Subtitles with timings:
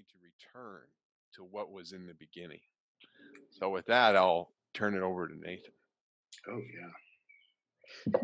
[0.00, 0.80] need to return
[1.34, 2.60] to what was in the beginning.
[3.50, 5.72] So with that, I'll turn it over to Nathan.
[6.48, 6.60] Oh
[8.14, 8.20] yeah.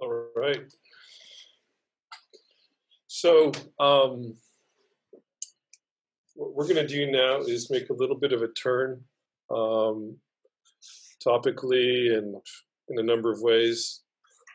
[0.00, 0.72] All right.
[3.08, 4.36] So um,
[6.34, 9.02] what we're going to do now is make a little bit of a turn
[9.50, 10.16] um,
[11.26, 12.36] topically and
[12.88, 14.02] in a number of ways.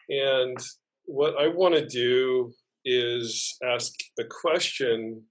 [0.09, 0.57] And
[1.05, 2.53] what I want to do
[2.85, 5.23] is ask a question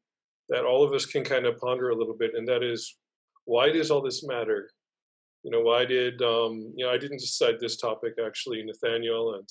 [0.48, 2.96] that all of us can kind of ponder a little bit, and that is,
[3.44, 4.70] why does all this matter?
[5.42, 6.90] You know, why did um, you know?
[6.90, 8.62] I didn't decide this topic actually.
[8.62, 9.46] Nathaniel and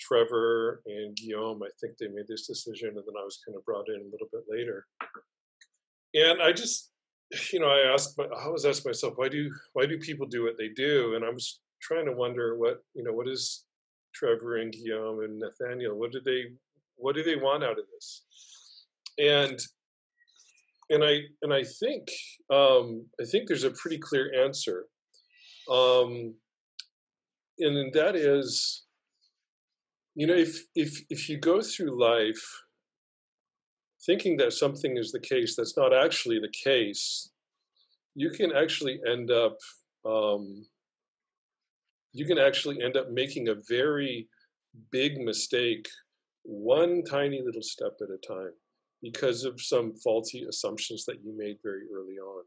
[0.00, 3.64] Trevor and Guillaume, I think they made this decision, and then I was kind of
[3.64, 4.86] brought in a little bit later.
[6.14, 6.90] And I just,
[7.52, 10.58] you know, I asked, I was asking myself, why do why do people do what
[10.58, 11.14] they do?
[11.14, 13.64] And I was trying to wonder what you know, what is
[14.14, 15.98] Trevor and Guillaume and Nathaniel?
[15.98, 16.46] What do they
[16.96, 18.22] what do they want out of this?
[19.18, 19.60] And
[20.90, 22.08] and I and I think
[22.50, 24.86] um, I think there's a pretty clear answer,
[25.70, 26.34] um,
[27.58, 28.84] and that is,
[30.14, 32.62] you know, if if if you go through life
[34.04, 37.30] thinking that something is the case that's not actually the case,
[38.14, 39.56] you can actually end up
[40.04, 40.64] um,
[42.12, 44.28] you can actually end up making a very
[44.92, 45.86] big mistake
[46.44, 48.52] one tiny little step at a time
[49.02, 52.44] because of some faulty assumptions that you made very early on.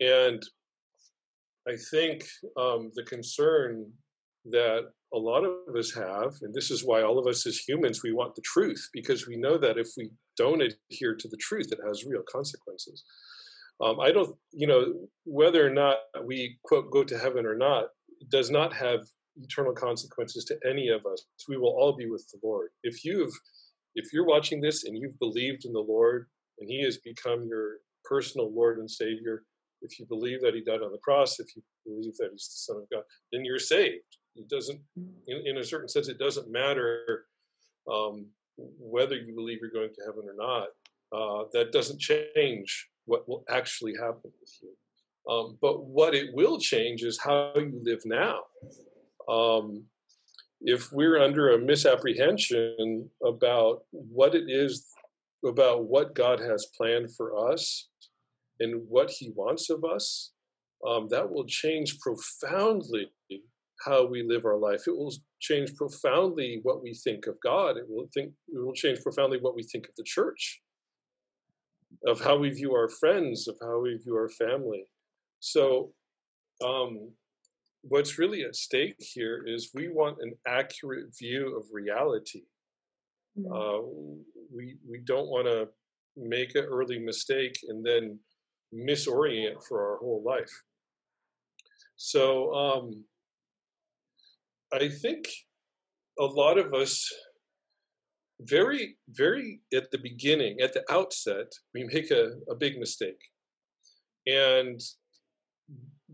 [0.00, 0.42] And
[1.66, 2.24] I think
[2.56, 3.90] um, the concern
[4.46, 8.02] that a lot of us have, and this is why all of us as humans,
[8.02, 11.72] we want the truth, because we know that if we don't adhere to the truth,
[11.72, 13.04] it has real consequences.
[13.80, 17.86] Um, I don't, you know, whether or not we, quote, go to heaven or not,
[18.28, 19.00] does not have
[19.36, 21.24] eternal consequences to any of us.
[21.48, 22.70] We will all be with the Lord.
[22.82, 23.32] If you've
[23.94, 26.26] if you're watching this and you've believed in the Lord
[26.58, 29.44] and He has become your personal Lord and Savior,
[29.82, 32.72] if you believe that He died on the cross, if you believe that He's the
[32.72, 34.02] Son of God, then you're saved.
[34.36, 34.80] It doesn't,
[35.26, 37.26] in, in a certain sense, it doesn't matter
[37.90, 38.26] um,
[38.56, 40.68] whether you believe you're going to heaven or not.
[41.12, 45.32] Uh, that doesn't change what will actually happen with you.
[45.32, 48.40] Um, but what it will change is how you live now.
[49.28, 49.84] Um,
[50.64, 54.86] if we're under a misapprehension about what it is,
[55.44, 57.90] about what God has planned for us
[58.60, 60.32] and what He wants of us,
[60.86, 63.10] um, that will change profoundly
[63.84, 64.82] how we live our life.
[64.86, 67.76] It will change profoundly what we think of God.
[67.76, 70.62] It will think it will change profoundly what we think of the church,
[72.06, 74.86] of how we view our friends, of how we view our family.
[75.40, 75.92] So
[76.64, 77.10] um,
[77.88, 82.42] what's really at stake here is we want an accurate view of reality.
[83.38, 83.52] Mm-hmm.
[83.52, 83.88] Uh,
[84.54, 85.68] we we don't want to
[86.16, 88.18] make an early mistake and then
[88.72, 90.62] misorient for our whole life.
[91.96, 93.04] So um,
[94.72, 95.28] I think
[96.18, 97.12] a lot of us
[98.40, 103.20] very very at the beginning at the outset we make a, a big mistake
[104.26, 104.80] and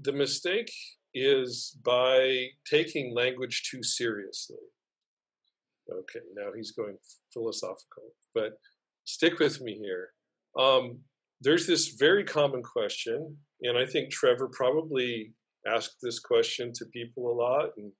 [0.02, 0.70] the mistake
[1.14, 4.56] is by taking language too seriously.
[5.90, 6.96] Okay, now he's going
[7.32, 8.52] philosophical, but
[9.04, 10.10] stick with me here.
[10.58, 11.00] Um,
[11.40, 15.32] there's this very common question, and I think Trevor probably
[15.66, 17.70] asked this question to people a lot.
[17.76, 17.92] And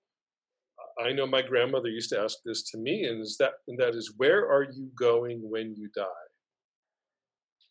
[1.04, 3.94] I know my grandmother used to ask this to me, and is that and that
[3.94, 6.04] is where are you going when you die?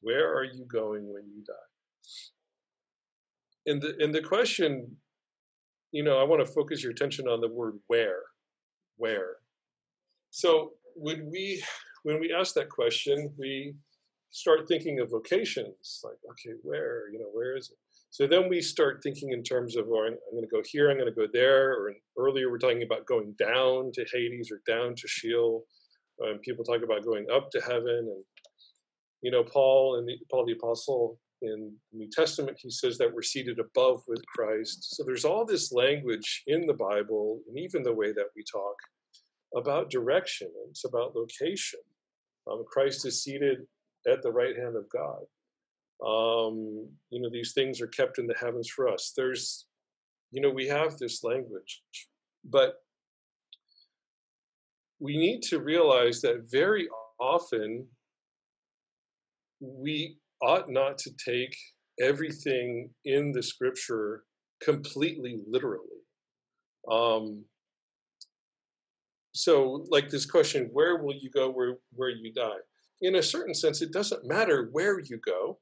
[0.02, 3.72] Where are you going when you die?
[3.72, 4.98] And the and the question
[5.92, 8.22] you know, I want to focus your attention on the word where.
[8.98, 9.38] Where.
[10.30, 11.64] So when we
[12.04, 13.76] when we ask that question, we
[14.32, 17.78] start thinking of locations, like, okay, where, you know, where is it?
[18.12, 20.98] So then we start thinking in terms of, or I'm going to go here, I'm
[20.98, 21.72] going to go there.
[21.74, 25.64] Or earlier, we're talking about going down to Hades or down to Sheol.
[26.24, 28.24] Um, people talk about going up to heaven, and
[29.22, 33.14] you know, Paul and the, Paul the apostle in the New Testament, he says that
[33.14, 34.96] we're seated above with Christ.
[34.96, 38.76] So there's all this language in the Bible, and even the way that we talk
[39.56, 40.50] about direction.
[40.70, 41.80] It's about location.
[42.50, 43.60] Um, Christ is seated
[44.08, 45.22] at the right hand of God.
[46.06, 49.14] Um, you know, these things are kept in the heavens for us.
[49.16, 49.66] There's,
[50.32, 51.82] you know, we have this language,
[52.46, 52.76] but
[55.00, 56.88] we need to realize that very
[57.20, 57.88] often
[59.62, 61.56] we ought not to take
[62.02, 64.24] everything in the scripture
[64.62, 65.86] completely literally.
[66.90, 67.44] Um,
[69.34, 72.60] so, like this question, where will you go where, where you die?
[73.02, 75.60] in a certain sense, it doesn't matter where you go.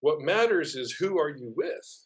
[0.00, 2.04] What matters is who are you with?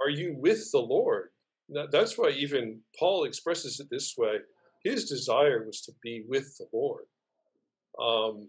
[0.00, 1.30] Are you with the Lord?
[1.68, 4.36] Now, that's why even Paul expresses it this way.
[4.84, 7.04] His desire was to be with the Lord.
[8.00, 8.48] Um,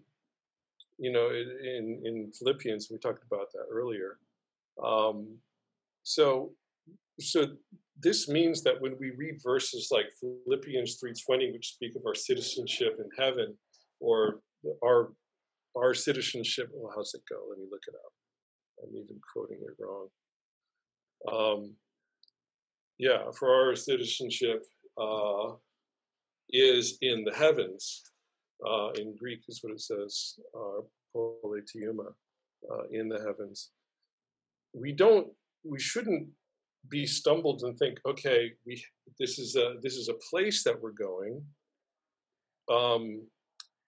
[0.98, 4.18] you know, in in Philippians, we talked about that earlier.
[4.82, 5.38] Um,
[6.02, 6.52] so,
[7.20, 7.46] so
[8.00, 12.98] this means that when we read verses like Philippians 3:20, which speak of our citizenship
[12.98, 13.56] in heaven,
[14.00, 14.40] or
[14.84, 15.12] our
[15.76, 17.46] our citizenship, well, how's it go?
[17.48, 18.12] Let me look it up.
[18.82, 20.08] I'm even quoting it wrong.
[21.26, 21.74] Um,
[22.98, 24.64] yeah, for our citizenship
[25.00, 25.52] uh,
[26.50, 28.02] is in the heavens.
[28.66, 30.80] Uh, in Greek is what it says, uh,
[31.16, 33.70] uh, in the heavens.
[34.72, 35.28] We don't,
[35.64, 36.28] we shouldn't
[36.88, 38.82] be stumbled and think, okay, we
[39.18, 41.42] this is a this is a place that we're going.
[42.70, 43.26] Um,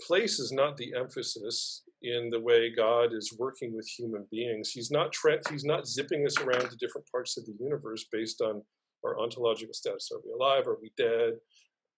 [0.07, 4.71] place is not the emphasis in the way God is working with human beings.
[4.71, 8.41] He's not tra- he's not zipping us around to different parts of the universe based
[8.41, 8.63] on
[9.05, 10.11] our ontological status.
[10.13, 10.67] Are we alive?
[10.67, 11.35] Are we dead?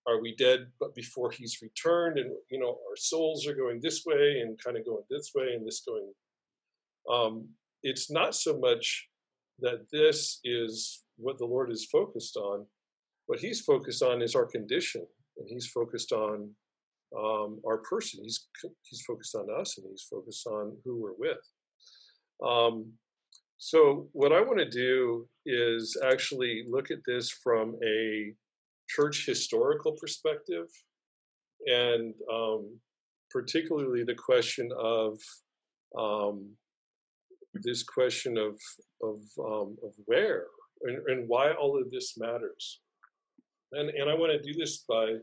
[0.08, 2.18] Are we dead but before he's returned?
[2.18, 5.52] And you know, our souls are going this way and kind of going this way
[5.54, 6.12] and this going.
[7.10, 7.48] Um,
[7.82, 9.08] it's not so much
[9.60, 12.64] that this is what the Lord is focused on.
[13.26, 15.06] What He's focused on is our condition,
[15.36, 16.50] and He's focused on
[17.16, 18.20] um, our person.
[18.22, 18.48] He's
[18.82, 21.38] He's focused on us, and He's focused on who we're with.
[22.42, 22.92] Um,
[23.58, 28.32] so, what I want to do is actually look at this from a
[28.88, 30.66] church historical perspective,
[31.66, 32.78] and um,
[33.30, 35.18] particularly the question of
[35.98, 36.50] um,
[37.54, 38.58] this question of
[39.02, 40.44] of um, of where
[40.82, 42.80] and, and, why all of this matters.
[43.72, 45.16] And and I want to do this by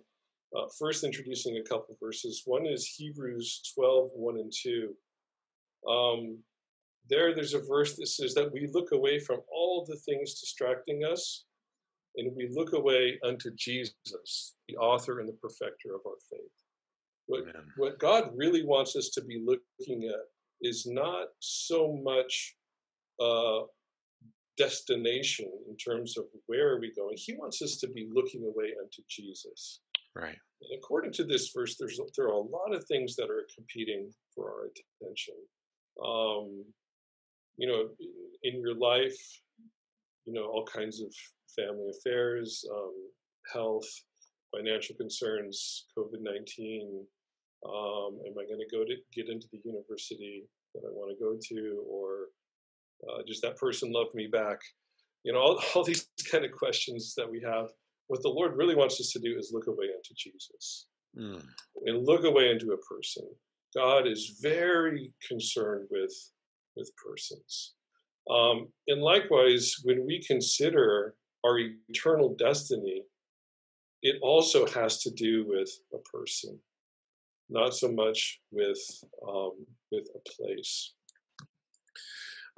[0.55, 2.43] uh, first introducing a couple verses.
[2.45, 4.93] One is Hebrews 12, 1 and 2.
[5.89, 6.39] Um,
[7.09, 11.03] there, there's a verse that says that we look away from all the things distracting
[11.03, 11.45] us
[12.17, 16.51] and we look away unto Jesus, the author and the perfecter of our faith.
[17.27, 17.43] What,
[17.77, 20.21] what God really wants us to be looking at
[20.61, 22.55] is not so much
[23.19, 23.61] uh,
[24.57, 27.15] destination in terms of where are we going.
[27.17, 29.81] He wants us to be looking away unto Jesus.
[30.15, 30.37] Right.
[30.61, 34.11] And according to this verse, there's there are a lot of things that are competing
[34.33, 34.69] for our
[35.01, 35.35] attention.
[36.03, 36.63] Um,
[37.57, 37.89] you know,
[38.43, 39.17] in your life,
[40.25, 41.13] you know, all kinds of
[41.55, 42.93] family affairs, um,
[43.53, 43.87] health,
[44.55, 47.05] financial concerns, COVID nineteen,
[47.65, 50.43] um, am I going to go to get into the university
[50.73, 52.27] that I want to go to, or
[53.09, 54.59] uh, does that person love me back?
[55.23, 57.69] You know, all, all these kind of questions that we have.
[58.07, 60.85] What the Lord really wants us to do is look away into Jesus
[61.17, 61.43] mm.
[61.85, 63.23] and look away into a person.
[63.75, 66.13] God is very concerned with
[66.75, 67.73] with persons.
[68.29, 71.15] Um, and likewise, when we consider
[71.45, 71.59] our
[71.89, 73.03] eternal destiny,
[74.01, 76.59] it also has to do with a person
[77.49, 78.79] not so much with
[79.27, 80.93] um, with a place.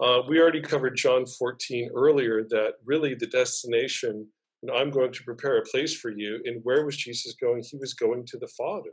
[0.02, 4.28] Uh, we already covered John 14 earlier that really the destination,
[4.62, 6.40] know, I'm going to prepare a place for you.
[6.46, 7.64] And where was Jesus going?
[7.64, 8.92] He was going to the Father.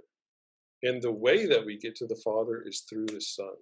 [0.82, 3.52] And the way that we get to the Father is through the Son.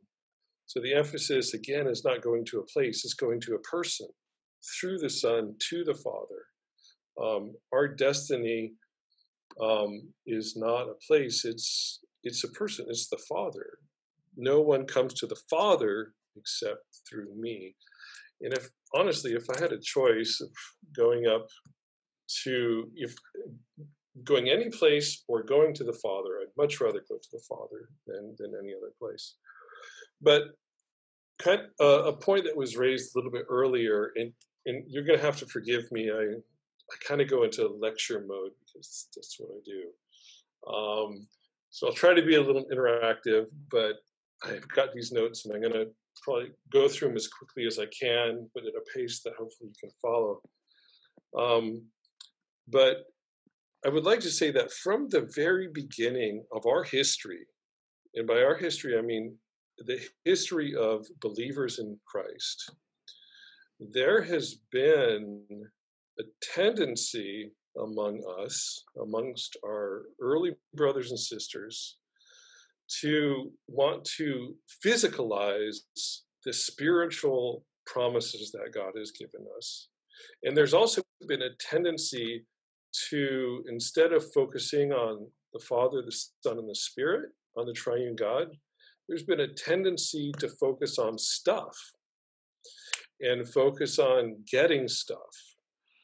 [0.66, 4.06] So the emphasis, again, is not going to a place, it's going to a person
[4.62, 6.46] through the Son to the Father.
[7.22, 8.72] Um, our destiny
[9.60, 13.78] um, is not a place, it's it's a person, it's the Father.
[14.36, 17.74] No one comes to the Father except through me.
[18.40, 20.50] And if honestly, if I had a choice of
[20.96, 21.46] going up
[22.44, 23.14] to if
[24.24, 27.88] going any place or going to the Father, I'd much rather go to the Father
[28.06, 29.36] than than any other place.
[30.20, 30.42] But
[31.38, 34.32] kind of, uh, a point that was raised a little bit earlier, and
[34.66, 36.10] and you're going to have to forgive me.
[36.10, 36.36] I
[36.92, 40.74] I kind of go into lecture mode because that's what I do.
[40.74, 41.26] Um,
[41.70, 43.96] so I'll try to be a little interactive, but
[44.44, 45.86] I've got these notes and I'm going to
[46.22, 49.70] probably go through them as quickly as I can, but at a pace that hopefully
[49.70, 50.42] you can follow.
[51.38, 51.84] Um,
[52.68, 53.04] but
[53.86, 57.46] I would like to say that from the very beginning of our history,
[58.14, 59.34] and by our history, I mean
[59.78, 62.70] the history of believers in Christ,
[63.92, 65.42] there has been
[66.18, 66.22] a
[66.54, 71.96] tendency among us, amongst our early brothers and sisters,
[73.00, 75.76] to want to physicalize
[76.44, 79.88] the spiritual promises that God has given us.
[80.42, 82.44] And there's also been a tendency
[83.10, 88.16] to, instead of focusing on the Father, the Son, and the Spirit, on the triune
[88.16, 88.48] God,
[89.08, 91.76] there's been a tendency to focus on stuff
[93.22, 95.56] and focus on getting stuff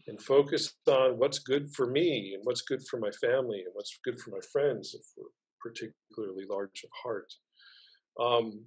[0.06, 3.98] and focus on what's good for me and what's good for my family and what's
[4.04, 5.28] good for my friends if we're
[5.60, 7.32] particularly large of heart.
[8.18, 8.64] Um,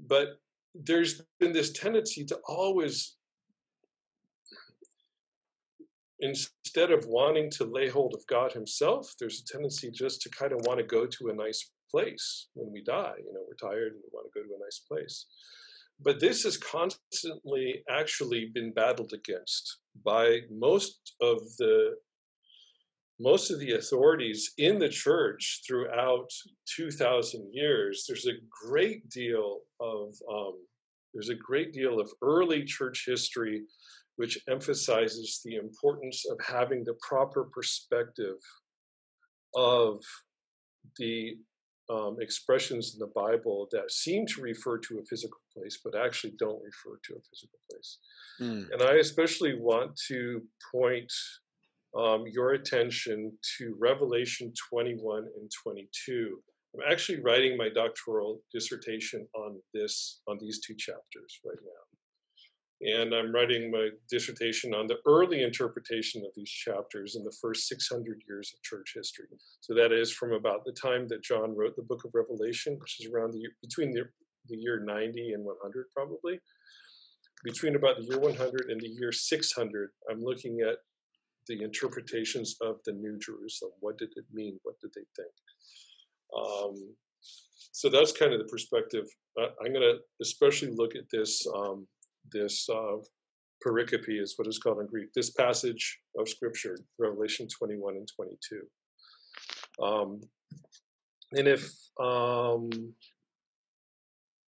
[0.00, 0.40] but
[0.74, 3.16] there's been this tendency to always
[6.20, 10.52] instead of wanting to lay hold of God Himself, there's a tendency just to kind
[10.52, 13.14] of want to go to a nice place when we die.
[13.18, 15.26] You know, we're tired and we want to go to a nice place.
[16.00, 21.96] But this has constantly actually been battled against by most of the
[23.18, 26.28] most of the authorities in the church throughout
[26.76, 28.04] 2000 years.
[28.06, 30.58] There's a great deal of um,
[31.14, 33.62] there's a great deal of early church history
[34.16, 38.36] which emphasizes the importance of having the proper perspective
[39.54, 40.00] of
[40.98, 41.38] the
[41.88, 46.34] um, expressions in the Bible that seem to refer to a physical place, but actually
[46.38, 47.98] don't refer to a physical place.
[48.40, 48.72] Mm.
[48.72, 51.12] And I especially want to point
[51.96, 56.38] um, your attention to Revelation 21 and 22.
[56.74, 61.85] I'm actually writing my doctoral dissertation on this, on these two chapters right now
[62.82, 67.68] and I'm writing my dissertation on the early interpretation of these chapters in the first
[67.68, 69.26] 600 years of church history.
[69.60, 73.00] So that is from about the time that John wrote the book of Revelation, which
[73.00, 74.04] is around the between the,
[74.48, 76.38] the year 90 and 100 probably.
[77.44, 80.76] Between about the year 100 and the year 600, I'm looking at
[81.48, 83.72] the interpretations of the New Jerusalem.
[83.80, 84.58] What did it mean?
[84.64, 85.32] What did they think?
[86.36, 86.94] Um,
[87.72, 89.04] so that's kind of the perspective.
[89.38, 91.86] I'm going to especially look at this um,
[92.32, 92.96] this uh,
[93.66, 98.62] pericope is what is called in Greek, this passage of scripture, Revelation 21 and 22.
[99.84, 100.20] Um,
[101.32, 102.70] and if um,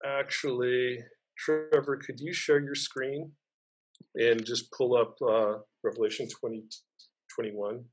[0.04, 0.98] actually,
[1.38, 3.32] Trevor, could you share your screen
[4.14, 6.64] and just pull up uh, Revelation 20,
[7.34, 7.84] 21?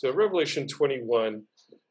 [0.00, 1.42] So Revelation 21,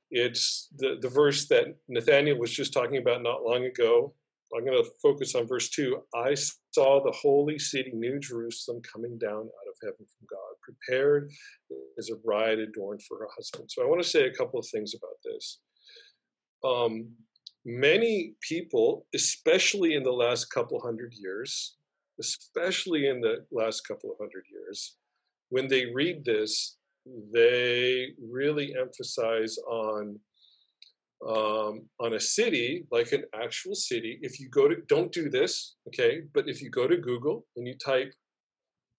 [0.09, 4.15] it's the, the verse that Nathaniel was just talking about not long ago.
[4.51, 5.95] I'm going to focus on verse 2.
[6.15, 6.33] I
[6.71, 11.29] saw the holy city, New Jerusalem, coming down out of heaven from God, prepared
[11.99, 13.69] as a bride adorned for her husband.
[13.69, 15.59] So I want to say a couple of things about this.
[16.63, 17.09] Um,
[17.63, 21.75] many people, especially in the last couple hundred years,
[22.19, 24.95] especially in the last couple of hundred years,
[25.49, 26.78] when they read this,
[27.33, 30.19] they really emphasize on
[31.27, 34.19] um, on a city like an actual city.
[34.21, 37.67] If you go to, don't do this, okay, but if you go to Google and
[37.67, 38.13] you type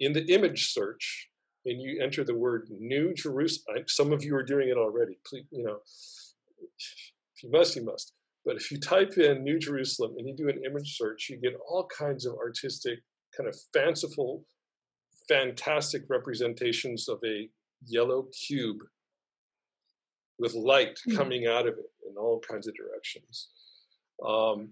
[0.01, 1.29] in the image search
[1.65, 5.19] and you enter the word New Jerusalem, some of you are doing it already.
[5.27, 5.79] Please, you know,
[7.37, 8.13] if you must, you must.
[8.45, 11.59] But if you type in New Jerusalem and you do an image search, you get
[11.69, 12.99] all kinds of artistic,
[13.37, 14.45] kind of fanciful,
[15.29, 17.49] fantastic representations of a
[17.87, 18.79] yellow cube
[20.39, 21.17] with light mm-hmm.
[21.17, 23.49] coming out of it in all kinds of directions.
[24.27, 24.71] Um,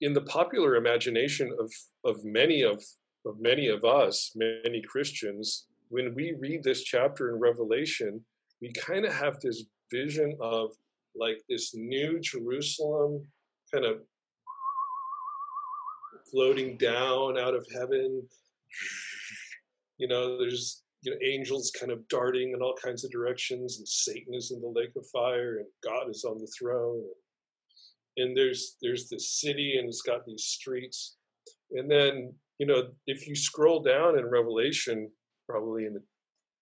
[0.00, 1.72] in the popular imagination of
[2.04, 2.82] of many of
[3.24, 8.24] of many of us, many Christians, when we read this chapter in Revelation,
[8.60, 10.72] we kind of have this vision of
[11.14, 13.26] like this new Jerusalem
[13.72, 14.00] kind of
[16.30, 18.22] floating down out of heaven.
[19.98, 23.88] You know, there's you know angels kind of darting in all kinds of directions and
[23.88, 27.02] satan is in the lake of fire and god is on the throne
[28.16, 31.16] and, and there's there's this city and it's got these streets
[31.72, 35.10] and then you know if you scroll down in revelation
[35.48, 36.02] probably in the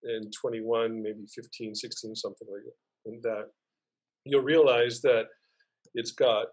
[0.03, 3.45] in 21 maybe 15 16 something like that that
[4.25, 5.27] you'll realize that
[5.95, 6.47] it's got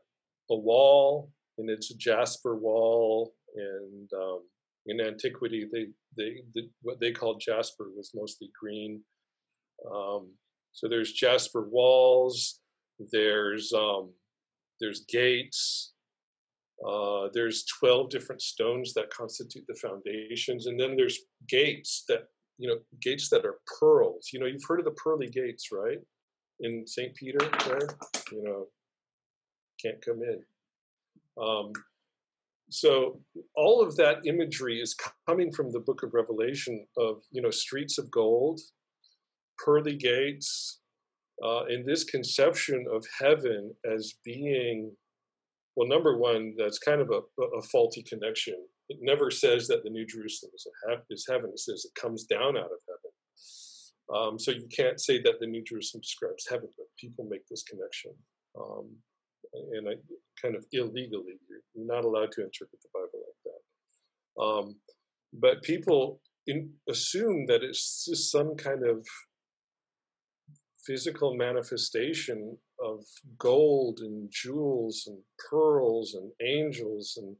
[0.49, 4.41] a wall and it's a jasper wall and um,
[4.87, 9.01] in antiquity, they, they, the, what they called jasper was mostly green.
[9.91, 10.31] Um,
[10.71, 12.59] so there's jasper walls,
[13.11, 14.11] there's, um,
[14.79, 15.93] there's gates,
[16.85, 22.25] uh, there's 12 different stones that constitute the foundations, and then there's gates that,
[22.57, 24.29] you know, gates that are pearls.
[24.31, 25.99] You know, you've heard of the pearly gates, right?
[26.59, 27.13] In St.
[27.15, 27.87] Peter, there,
[28.31, 28.67] you know,
[29.83, 30.41] can't come in.
[31.41, 31.71] Um,
[32.69, 33.19] so
[33.55, 34.95] all of that imagery is
[35.27, 38.59] coming from the book of revelation of you know streets of gold
[39.63, 40.79] pearly gates
[41.43, 44.91] uh, in this conception of heaven as being
[45.77, 48.55] well, number one, that's kind of a, a faulty connection.
[48.89, 50.67] It never says that the New Jerusalem is,
[51.11, 51.51] is heaven.
[51.51, 53.11] It says it comes down out of heaven.
[54.09, 57.61] Um, so you can't say that the New Jerusalem describes heaven, but people make this
[57.61, 58.11] connection.
[58.59, 58.89] Um,
[59.73, 59.93] and I,
[60.41, 64.43] kind of illegally, you're not allowed to interpret the Bible like that.
[64.43, 64.75] Um,
[65.33, 69.05] but people in, assume that it's just some kind of
[70.85, 73.03] physical manifestation of
[73.37, 75.17] gold and jewels and
[75.49, 77.35] pearls and angels and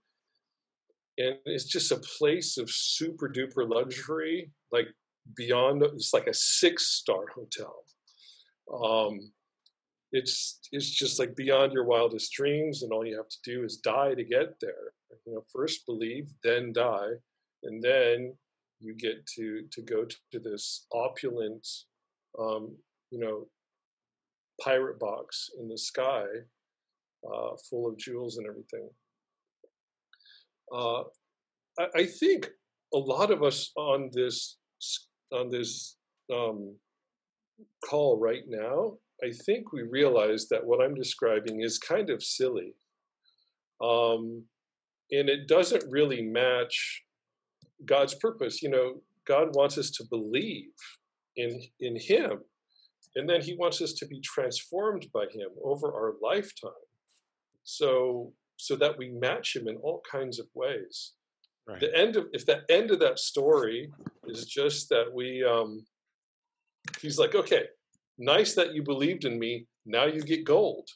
[1.19, 4.87] and it's just a place of super duper luxury like
[5.35, 7.83] beyond it's like a six star hotel
[8.83, 9.31] um
[10.11, 13.77] it's it's just like beyond your wildest dreams and all you have to do is
[13.77, 14.93] die to get there
[15.25, 17.11] you know first believe then die
[17.63, 18.33] and then
[18.79, 21.67] you get to to go to this opulent
[22.39, 22.75] um
[23.11, 23.45] you know
[24.61, 26.25] pirate box in the sky
[27.25, 28.89] uh, full of jewels and everything.
[30.73, 31.01] Uh,
[31.79, 32.49] I, I, think
[32.93, 34.57] a lot of us on this
[35.31, 35.97] on this
[36.33, 36.75] um,
[37.85, 42.75] call right now, I think we realize that what I'm describing is kind of silly,
[43.81, 44.43] um,
[45.11, 47.03] and it doesn't really match
[47.85, 48.61] God's purpose.
[48.61, 50.73] You know, God wants us to believe
[51.35, 52.39] in in Him
[53.17, 56.71] and then he wants us to be transformed by him over our lifetime.
[57.63, 61.13] So so that we match him in all kinds of ways.
[61.67, 61.79] Right.
[61.79, 63.91] The end of if the end of that story
[64.27, 65.83] is just that we um
[67.01, 67.65] he's like, okay,
[68.17, 70.87] nice that you believed in me, now you get gold.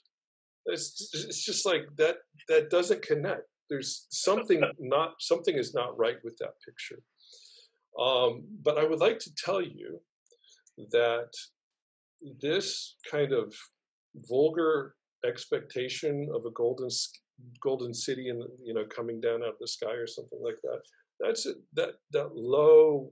[0.66, 3.44] It's it's just like that that doesn't connect.
[3.70, 7.02] There's something not something is not right with that picture.
[8.00, 10.00] Um, but I would like to tell you
[10.92, 11.30] that
[12.42, 13.54] this kind of
[14.30, 16.90] vulgar expectation of a golden
[17.62, 20.80] golden city and you know coming down out of the sky or something like that
[21.20, 23.12] that's a, that that low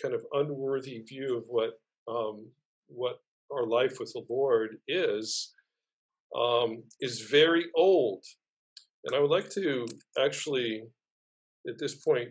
[0.00, 2.46] kind of unworthy view of what um,
[2.88, 3.20] what
[3.52, 5.52] our life with the lord is
[6.36, 8.24] um, is very old
[9.04, 9.86] and i would like to
[10.18, 10.82] actually
[11.68, 12.28] at this point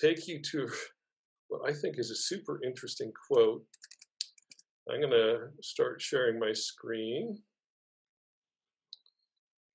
[0.00, 0.68] take you to
[1.48, 3.64] what i think is a super interesting quote
[4.90, 7.38] I'm going to start sharing my screen.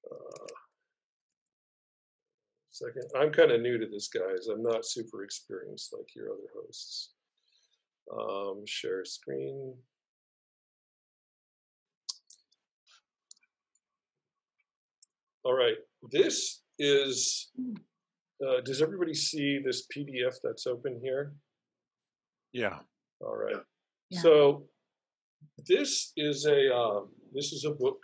[0.09, 0.47] Uh,
[2.71, 4.47] second, I'm kind of new to this, guys.
[4.51, 7.11] I'm not super experienced like your other hosts.
[8.11, 9.75] Um, share screen.
[15.47, 15.77] All right,
[16.11, 17.51] this is,
[18.45, 21.35] uh, does everybody see this PDF that's open here?
[22.51, 22.79] Yeah.
[23.21, 23.55] All right.
[24.09, 24.19] Yeah.
[24.19, 24.67] So
[25.65, 27.01] this is a uh,
[27.33, 28.03] this is a book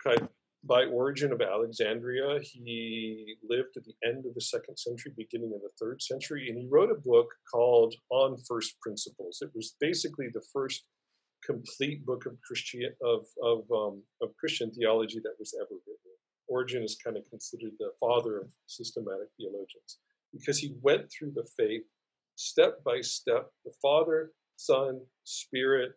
[0.66, 2.40] by Origen of Alexandria.
[2.40, 6.56] He lived at the end of the second century, beginning of the third century, and
[6.56, 9.42] he wrote a book called On First Principles.
[9.42, 10.86] It was basically the first
[11.44, 16.13] complete book of Christian of of um, of Christian theology that was ever written.
[16.48, 19.98] Origen is kind of considered the father of systematic theologians
[20.32, 21.82] because he went through the faith
[22.36, 25.92] step by step, the Father, Son, Spirit,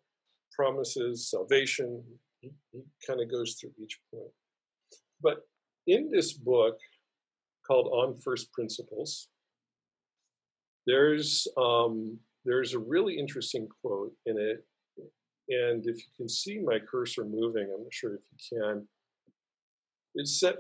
[0.56, 2.04] promises, salvation.
[2.42, 4.32] He, he kind of goes through each point.
[5.22, 5.48] But
[5.88, 6.78] in this book
[7.66, 9.30] called On First Principles,
[10.86, 14.66] there's um, there's a really interesting quote in it,
[15.50, 18.88] and if you can see my cursor moving, I'm not sure if you can.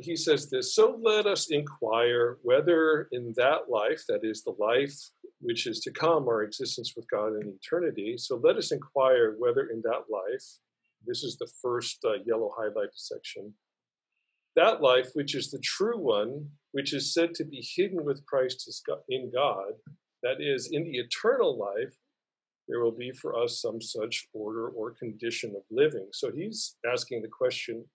[0.01, 0.75] He says this.
[0.75, 4.93] So let us inquire whether in that life, that is the life
[5.39, 8.15] which is to come, our existence with God in eternity.
[8.17, 10.45] So let us inquire whether in that life,
[11.05, 13.53] this is the first uh, yellow highlighted section,
[14.55, 18.67] that life, which is the true one, which is said to be hidden with Christ
[19.09, 19.73] in God,
[20.23, 21.95] that is, in the eternal life,
[22.67, 26.07] there will be for us some such order or condition of living.
[26.11, 27.85] So he's asking the question,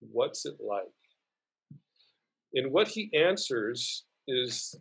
[0.00, 0.84] what's it like?
[2.54, 4.74] And what he answers is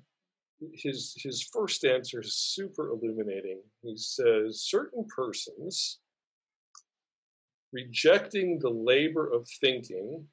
[0.74, 3.62] his his first answer is super illuminating.
[3.82, 6.00] He says certain persons
[7.74, 10.26] rejecting the labor of thinking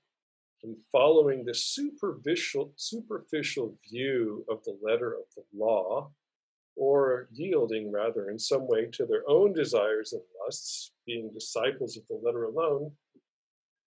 [0.63, 6.11] and following the superficial superficial view of the letter of the law
[6.77, 12.05] or yielding rather in some way to their own desires and lusts being disciples of
[12.09, 12.93] the letter alone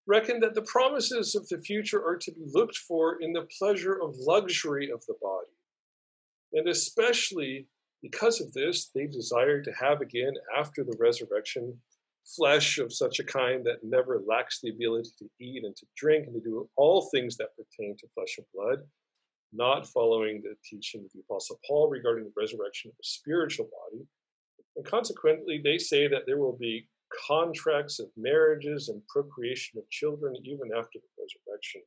[0.06, 4.00] reckon that the promises of the future are to be looked for in the pleasure
[4.00, 5.56] of luxury of the body
[6.52, 7.66] and especially
[8.02, 11.76] because of this, they desire to have again after the resurrection
[12.24, 16.26] flesh of such a kind that never lacks the ability to eat and to drink
[16.26, 18.78] and to do all things that pertain to flesh and blood,
[19.52, 24.04] not following the teaching of the Apostle Paul regarding the resurrection of the spiritual body.
[24.76, 26.88] And consequently, they say that there will be
[27.28, 31.82] contracts of marriages and procreation of children even after the resurrection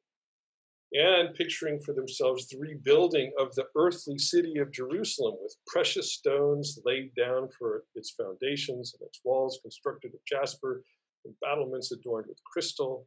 [0.94, 6.80] and picturing for themselves the rebuilding of the earthly city of Jerusalem with precious stones
[6.84, 10.84] laid down for its foundations and its walls constructed of jasper
[11.26, 13.06] and battlements adorned with crystal.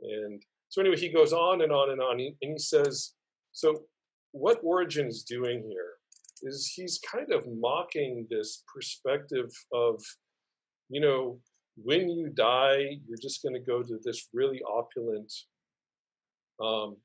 [0.00, 3.14] And so, anyway, he goes on and on and on, and he says,
[3.52, 3.82] So,
[4.32, 5.94] what Origen is doing here
[6.42, 10.00] is he's kind of mocking this perspective of,
[10.88, 11.38] you know,
[11.76, 15.32] when you die, you're just going to go to this really opulent
[16.60, 16.96] um,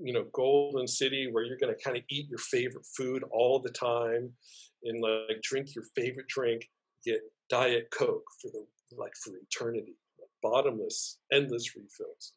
[0.00, 3.60] you know golden city where you're going to kind of eat your favorite food all
[3.60, 4.32] the time
[4.84, 6.68] and like drink your favorite drink
[7.04, 8.64] get diet coke for the
[8.96, 12.32] like for eternity like bottomless endless refills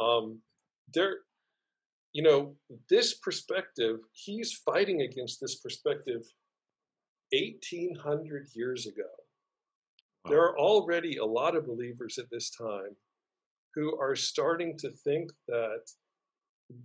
[0.00, 0.40] um
[0.92, 1.18] there
[2.12, 2.56] you know
[2.88, 6.22] this perspective he's fighting against this perspective
[7.32, 9.08] 1800 years ago.
[10.28, 12.96] There are already a lot of believers at this time
[13.74, 15.82] who are starting to think that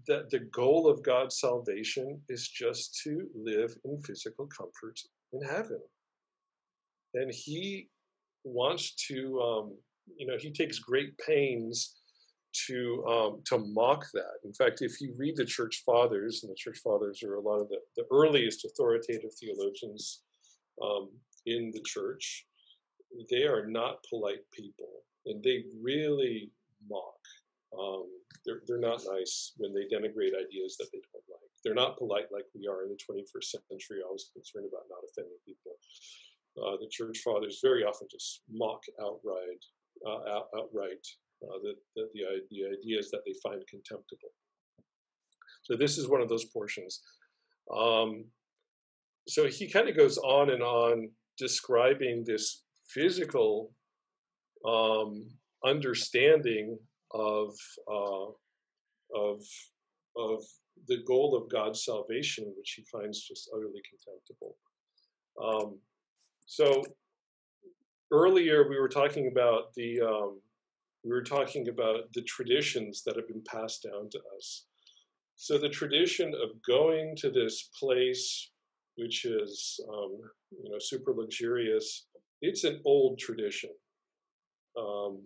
[0.07, 4.99] that the goal of God's salvation is just to live in physical comfort
[5.31, 5.79] in heaven.
[7.13, 7.89] And He
[8.43, 9.77] wants to, um,
[10.17, 11.97] you know, He takes great pains
[12.67, 14.39] to um, to mock that.
[14.43, 17.59] In fact, if you read the Church Fathers, and the Church Fathers are a lot
[17.59, 20.21] of the, the earliest authoritative theologians
[20.81, 21.09] um,
[21.45, 22.45] in the Church,
[23.29, 26.51] they are not polite people, and they really
[26.89, 27.19] mock.
[27.77, 28.05] Um,
[28.45, 31.51] they're, they're not nice when they denigrate ideas that they don't like.
[31.63, 35.37] They're not polite like we are in the 21st century, always concerned about not offending
[35.45, 35.73] people.
[36.55, 39.63] Uh, the church fathers very often just mock outright,
[40.05, 41.03] uh, out, outright
[41.43, 44.29] uh, the, the, the, the ideas that they find contemptible.
[45.63, 47.01] So this is one of those portions.
[47.75, 48.25] Um,
[49.27, 53.71] so he kind of goes on and on describing this physical
[54.65, 55.27] um,
[55.63, 56.77] understanding
[57.11, 57.55] of
[57.91, 58.27] uh,
[59.15, 59.41] of
[60.17, 60.43] of
[60.87, 64.55] the goal of God's salvation, which he finds just utterly contemptible.
[65.41, 65.79] Um,
[66.45, 66.83] so
[68.11, 70.39] earlier we were talking about the um,
[71.03, 74.65] we were talking about the traditions that have been passed down to us.
[75.35, 78.51] So the tradition of going to this place,
[78.95, 80.19] which is um,
[80.63, 82.07] you know super luxurious,
[82.41, 83.71] it's an old tradition.
[84.77, 85.21] Um,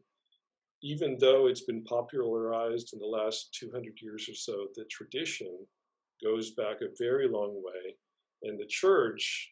[0.81, 5.57] even though it's been popularized in the last 200 years or so, the tradition
[6.23, 7.95] goes back a very long way.
[8.43, 9.51] And the church,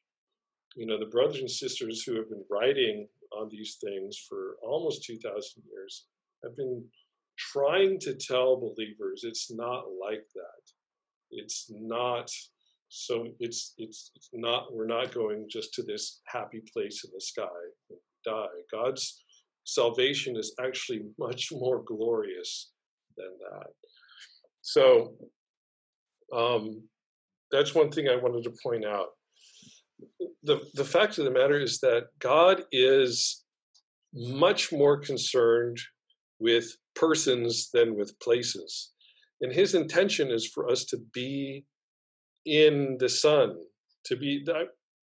[0.76, 5.04] you know, the brothers and sisters who have been writing on these things for almost
[5.04, 6.06] 2,000 years
[6.43, 6.84] have been
[7.38, 10.72] trying to tell believers it's not like that.
[11.30, 12.32] It's not
[12.89, 17.47] so it's it's not we're not going just to this happy place in the sky
[17.89, 19.23] and die god's
[19.67, 22.71] salvation is actually much more glorious
[23.17, 23.67] than that.
[24.62, 25.13] So
[26.36, 26.84] um,
[27.52, 29.08] that's one thing I wanted to point out.
[30.43, 33.43] The, the fact of the matter is that God is
[34.13, 35.80] much more concerned
[36.39, 38.91] with persons than with places.
[39.41, 41.65] And his intention is for us to be
[42.47, 43.57] in the Son
[44.05, 44.45] to be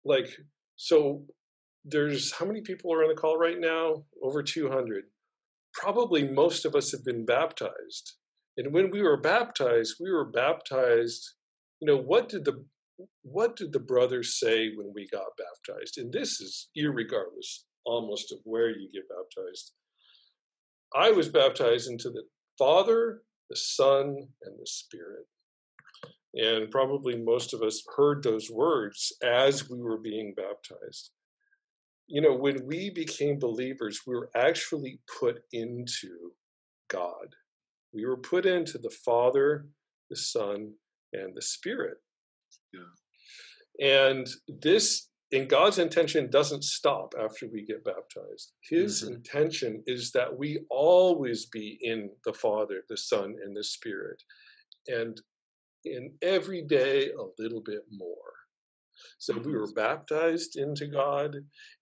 [0.05, 0.29] like,
[0.77, 1.23] so
[1.85, 4.05] there's how many people are on the call right now?
[4.23, 5.05] Over 200.
[5.75, 8.15] Probably most of us have been baptized.
[8.57, 11.35] And when we were baptized, we were baptized.
[11.81, 12.65] You know, what did the
[13.23, 15.99] what did the brothers say when we got baptized?
[15.99, 19.73] And this is irregardless almost of where you get baptized.
[20.95, 22.23] I was baptized into the
[22.57, 25.27] Father, the Son, and the Spirit.
[26.35, 31.11] And probably most of us heard those words as we were being baptized
[32.07, 36.33] you know, when we became believers, we were actually put into
[36.89, 37.35] God.
[37.93, 39.67] We were put into the Father,
[40.11, 40.73] the Son,
[41.13, 41.99] and the Spirit.
[42.73, 44.07] Yeah.
[44.07, 48.53] And this, in God's intention, doesn't stop after we get baptized.
[48.69, 49.15] His mm-hmm.
[49.15, 54.23] intention is that we always be in the Father, the Son, and the Spirit.
[54.89, 55.21] And
[55.85, 58.17] in every day, a little bit more.
[59.19, 61.37] So we were baptized into God,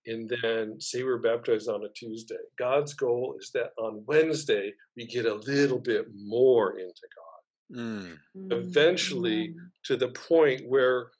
[0.06, 2.36] and then say we were baptized on a Tuesday.
[2.58, 7.78] God's goal is that on Wednesday we get a little bit more into God.
[7.78, 8.18] Mm.
[8.50, 9.54] Eventually, mm.
[9.84, 11.10] to the point where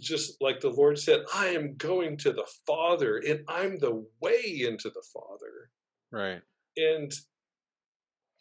[0.00, 4.62] just like the Lord said, I am going to the Father and I'm the way
[4.66, 5.70] into the Father.
[6.10, 6.40] Right.
[6.76, 7.12] And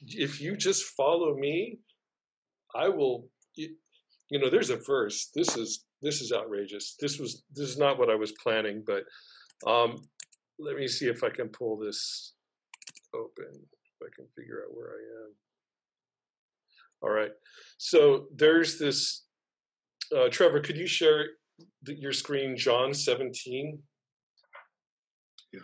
[0.07, 1.79] if you just follow me,
[2.75, 5.29] I will you, know, there's a verse.
[5.35, 6.95] This is this is outrageous.
[6.99, 9.03] This was this is not what I was planning, but
[9.69, 9.97] um
[10.59, 12.33] let me see if I can pull this
[13.13, 13.51] open.
[13.51, 15.35] If I can figure out where I am.
[17.01, 17.31] All right.
[17.77, 19.25] So there's this
[20.15, 21.25] uh, Trevor, could you share
[21.83, 23.79] the, your screen, John 17?
[25.53, 25.59] Yeah.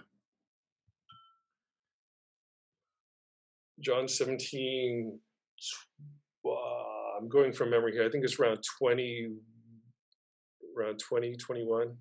[3.80, 5.20] John 17,
[6.00, 6.17] uh,
[7.18, 8.06] I'm going from memory here.
[8.06, 9.30] I think it's around 20,
[10.78, 11.98] around 20, 21.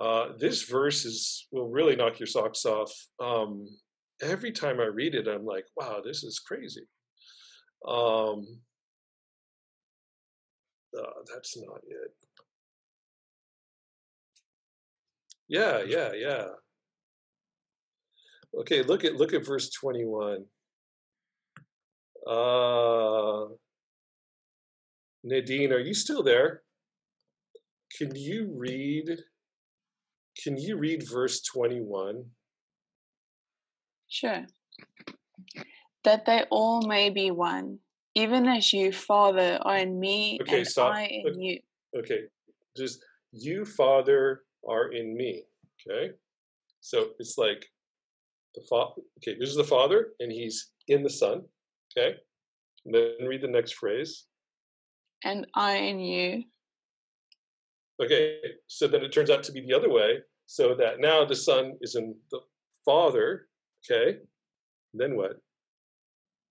[0.00, 2.92] Uh, this verse is will really knock your socks off.
[3.20, 3.66] Um,
[4.22, 6.86] every time I read it, I'm like, wow, this is crazy.
[7.86, 8.46] Um,
[10.98, 12.14] uh, that's not it.
[15.48, 16.46] Yeah, yeah, yeah.
[18.58, 20.44] Okay, look at look at verse 21.
[22.26, 23.46] Uh
[25.24, 26.62] Nadine, are you still there?
[27.96, 29.18] Can you read
[30.42, 32.24] can you read verse 21?
[34.08, 34.46] Sure.
[36.04, 37.78] That they all may be one,
[38.14, 40.94] even as you, Father, are in me Okay, and stop.
[40.94, 41.58] I in Look- you.
[41.96, 42.20] Okay,
[42.76, 45.44] just you, Father, are in me.
[45.86, 46.12] Okay,
[46.80, 47.64] so it's like
[48.54, 49.02] the father.
[49.18, 51.42] Okay, this is the Father, and He's in the Son.
[51.96, 52.16] Okay,
[52.84, 54.26] and then read the next phrase.
[55.24, 56.44] and I in you.
[58.02, 61.36] Okay, so then it turns out to be the other way, so that now the
[61.36, 62.40] Son is in the
[62.84, 63.46] Father.
[63.84, 64.18] Okay,
[64.94, 65.36] then what?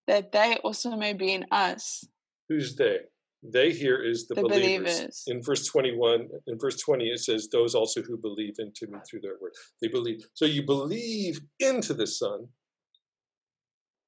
[0.07, 2.03] that they also may be in us,
[2.49, 2.99] Who's they?
[3.43, 4.97] They here is the, the believers.
[4.97, 5.23] believers.
[5.27, 9.21] In verse 21, in verse 20, it says, Those also who believe into me through
[9.21, 9.53] their word.
[9.81, 10.27] They believe.
[10.33, 12.47] So you believe into the Son.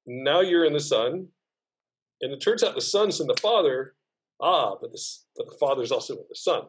[0.06, 1.28] Now you're in the Son.
[2.20, 3.94] And it turns out the Son's in the Father.
[4.40, 6.62] Ah, but, this, but the Father's also in the Son.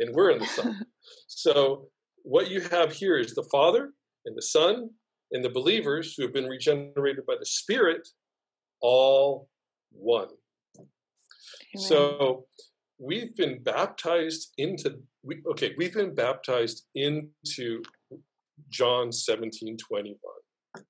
[0.00, 0.84] And we're in the Son.
[1.26, 1.88] so
[2.22, 3.92] what you have here is the Father
[4.26, 4.90] and the Son
[5.32, 8.08] and the believers who have been regenerated by the Spirit,
[8.80, 9.48] all
[9.92, 10.28] one.
[10.78, 11.88] Amen.
[11.88, 12.46] So
[12.98, 17.82] we've been baptized into we okay, we've been baptized into
[18.70, 20.18] John 17, 21.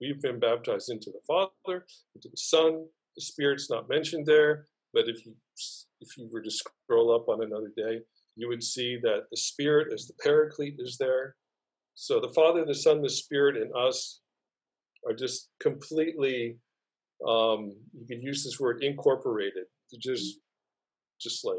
[0.01, 2.87] We've been baptized into the Father, into the Son.
[3.16, 5.35] The Spirit's not mentioned there, but if you
[6.01, 8.01] if you were to scroll up on another day,
[8.37, 11.37] you would see that the Spirit as the Paraclete is there.
[11.94, 14.20] So the Father, the Son, the Spirit, and us
[15.07, 16.57] are just completely
[17.27, 19.64] um, you could use this word incorporated
[20.01, 20.38] just
[21.20, 21.57] just like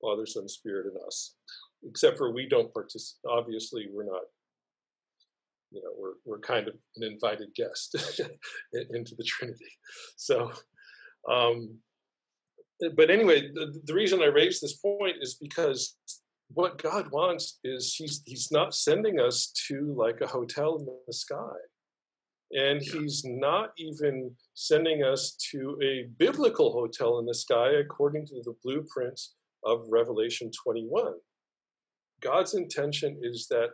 [0.00, 1.34] Father, Son, Spirit, and us.
[1.88, 3.30] Except for we don't participate.
[3.30, 4.22] Obviously, we're not.
[5.70, 7.94] You know, we're we're kind of an invited guest
[8.72, 9.70] into the Trinity.
[10.16, 10.50] So,
[11.30, 11.78] um,
[12.96, 15.96] but anyway, the, the reason I raise this point is because
[16.52, 21.12] what God wants is he's he's not sending us to like a hotel in the
[21.12, 21.56] sky.
[22.52, 28.42] And he's not even sending us to a biblical hotel in the sky according to
[28.44, 31.12] the blueprints of Revelation 21.
[32.20, 33.70] God's intention is that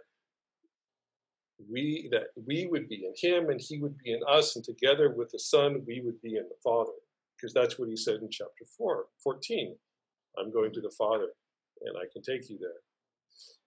[1.70, 5.14] we that we would be in him and he would be in us and together
[5.16, 6.92] with the son we would be in the father.
[7.36, 9.76] Because that's what he said in chapter 4 14
[10.38, 11.28] i'm going to the father
[11.82, 12.80] and i can take you there.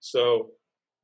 [0.00, 0.50] So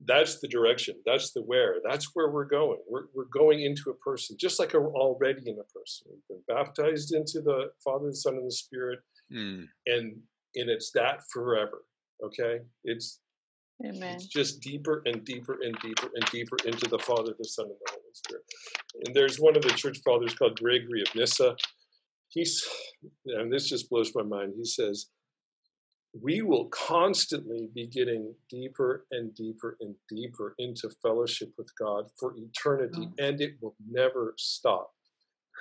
[0.05, 2.79] that's the direction that's the where that's where we're going.
[2.88, 6.09] We're, we're going into a person just like we're already in a person.
[6.11, 9.01] We've been baptized into the father the son and the spirit
[9.33, 9.66] Mm.
[9.87, 10.12] and
[10.55, 11.83] and it's that forever
[12.25, 12.61] okay?
[12.85, 13.20] It's
[13.84, 14.14] Amen.
[14.14, 17.74] it's just deeper and deeper and deeper and deeper into the Father, the Son, and
[17.74, 18.44] the Holy Spirit.
[19.04, 21.56] And there's one of the church fathers called Gregory of Nyssa.
[22.28, 22.66] He's,
[23.26, 24.54] and this just blows my mind.
[24.56, 25.06] He says,
[26.20, 32.34] We will constantly be getting deeper and deeper and deeper into fellowship with God for
[32.36, 34.90] eternity, and it will never stop.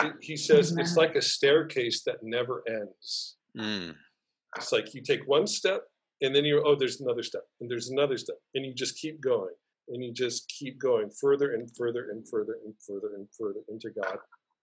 [0.02, 3.36] He, he says it's like a staircase that never ends.
[3.58, 3.96] Mm.
[4.58, 5.84] It's like you take one step
[6.22, 9.20] and then you're oh there's another step and there's another step and you just keep
[9.22, 9.54] going
[9.90, 13.90] and you just keep going further and further and further and further and further into
[14.02, 14.18] God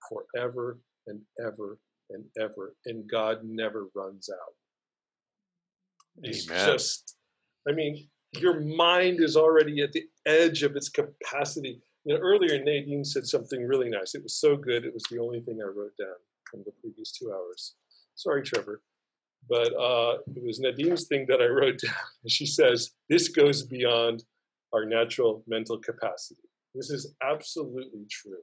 [0.09, 1.77] forever and ever
[2.09, 4.53] and ever and God never runs out.
[6.23, 6.65] It's Amen.
[6.65, 7.17] just
[7.67, 11.79] I mean your mind is already at the edge of its capacity.
[12.03, 14.15] You know, earlier Nadine said something really nice.
[14.15, 14.85] It was so good.
[14.85, 16.15] It was the only thing I wrote down
[16.49, 17.75] from the previous two hours.
[18.15, 18.81] Sorry, Trevor.
[19.49, 21.93] But uh, it was Nadine's thing that I wrote down.
[22.27, 24.23] She says, This goes beyond
[24.73, 26.41] our natural mental capacity.
[26.73, 28.41] This is absolutely true.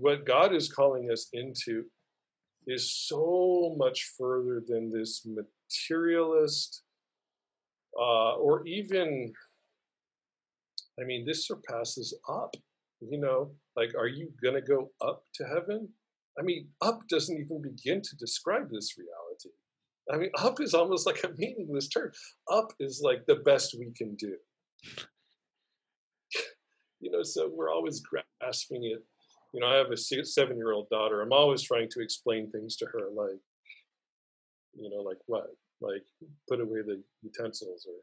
[0.00, 1.84] what God is calling us into
[2.66, 6.82] is so much further than this materialist,
[7.98, 9.32] uh, or even,
[11.00, 12.54] I mean, this surpasses up.
[13.00, 15.88] You know, like, are you going to go up to heaven?
[16.38, 19.50] I mean, up doesn't even begin to describe this reality.
[20.10, 22.12] I mean, up is almost like a meaningless term.
[22.50, 24.36] Up is like the best we can do.
[27.00, 29.04] you know, so we're always grasping it.
[29.52, 31.20] You know, I have a seven year old daughter.
[31.20, 33.40] I'm always trying to explain things to her, like,
[34.74, 35.46] you know, like what?
[35.80, 36.04] Like,
[36.48, 37.94] put away the utensils or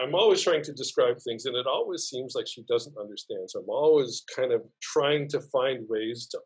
[0.00, 3.50] I'm always trying to describe things, and it always seems like she doesn't understand.
[3.50, 6.40] So I'm always kind of trying to find ways to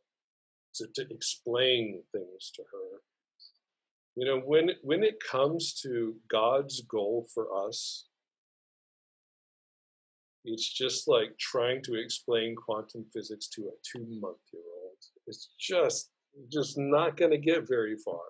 [0.74, 3.00] to, to explain things to her.
[4.16, 8.06] You know, when when it comes to God's goal for us,
[10.44, 14.98] it's just like trying to explain quantum physics to a two-month-year-old.
[15.26, 16.10] It's just
[16.52, 18.22] just not going to get very far.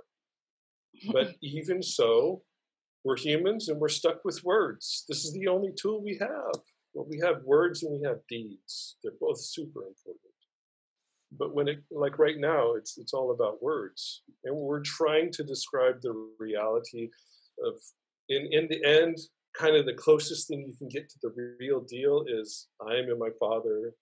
[1.12, 2.42] But even so,
[3.04, 5.04] we're humans and we're stuck with words.
[5.08, 6.60] This is the only tool we have.
[6.94, 8.96] Well, we have words and we have deeds.
[9.02, 10.23] They're both super important
[11.38, 15.42] but when it like right now it's it's all about words and we're trying to
[15.44, 17.08] describe the reality
[17.64, 17.74] of
[18.28, 19.16] in in the end
[19.56, 23.08] kind of the closest thing you can get to the real deal is i am
[23.10, 23.92] in my father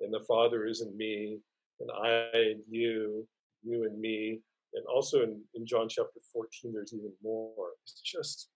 [0.00, 1.38] and the father is in me
[1.80, 3.26] and i and you
[3.62, 4.40] you and me
[4.74, 7.70] and also in, in john chapter 14 there's even more.
[7.82, 8.48] It's just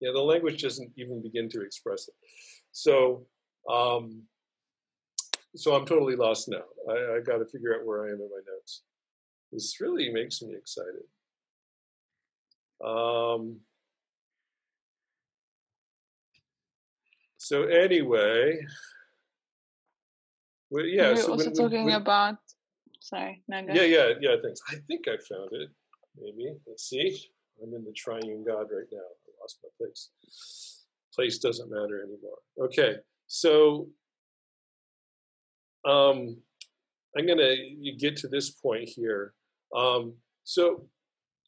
[0.00, 2.14] yeah the language doesn't even begin to express it.
[2.72, 3.26] So
[3.70, 4.22] um
[5.56, 6.62] so I'm totally lost now.
[6.88, 8.82] I, I got to figure out where I am in my notes.
[9.52, 11.04] This really makes me excited.
[12.84, 13.60] Um,
[17.36, 18.58] so anyway,
[20.70, 21.10] well, yeah.
[21.10, 22.36] We're so also when, talking when, about.
[23.00, 23.58] Sorry, no.
[23.72, 24.36] Yeah, yeah, yeah.
[24.42, 24.60] Thanks.
[24.70, 25.68] I think I found it.
[26.20, 26.52] Maybe.
[26.66, 27.16] Let's see.
[27.62, 28.98] I'm in the Triune God right now.
[28.98, 30.10] I lost my place.
[31.14, 32.38] Place doesn't matter anymore.
[32.58, 32.96] Okay,
[33.28, 33.88] so
[35.86, 36.36] um,
[37.16, 39.34] I'm going to get to this point here.
[39.74, 40.86] Um, so,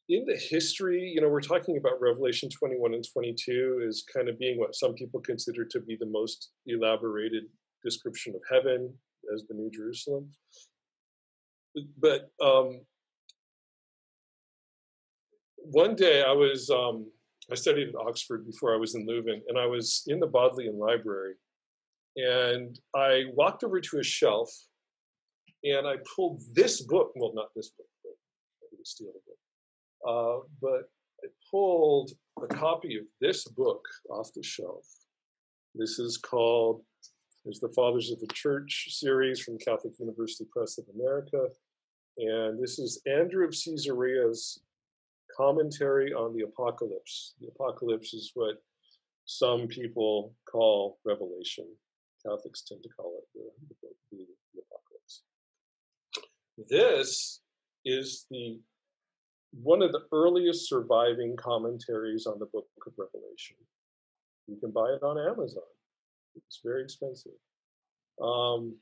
[0.09, 4.39] in the history, you know, we're talking about Revelation 21 and 22 is kind of
[4.39, 7.43] being what some people consider to be the most elaborated
[7.83, 8.93] description of heaven
[9.33, 10.29] as the New Jerusalem.
[11.99, 12.79] But um,
[15.57, 17.11] one day I was, um,
[17.51, 20.79] I studied at Oxford before I was in Leuven, and I was in the Bodleian
[20.79, 21.33] Library,
[22.17, 24.49] and I walked over to a shelf
[25.63, 27.11] and I pulled this book.
[27.15, 28.13] Well, not this book, but
[28.63, 29.37] I didn't steal the book.
[30.07, 30.89] Uh, but
[31.23, 34.85] I pulled a copy of this book off the shelf.
[35.75, 36.81] This is called
[37.43, 41.47] "There's the Fathers of the Church series from Catholic University Press of America.
[42.17, 44.59] And this is Andrew of Caesarea's
[45.35, 47.35] commentary on the apocalypse.
[47.39, 48.55] The apocalypse is what
[49.25, 51.67] some people call Revelation.
[52.25, 54.17] Catholics tend to call it the, the,
[54.53, 55.23] the apocalypse.
[56.69, 57.41] This
[57.85, 58.59] is the
[59.53, 63.55] one of the earliest surviving commentaries on the book of Revelation.
[64.47, 65.63] You can buy it on Amazon.
[66.35, 67.31] It's very expensive.
[68.21, 68.75] Um,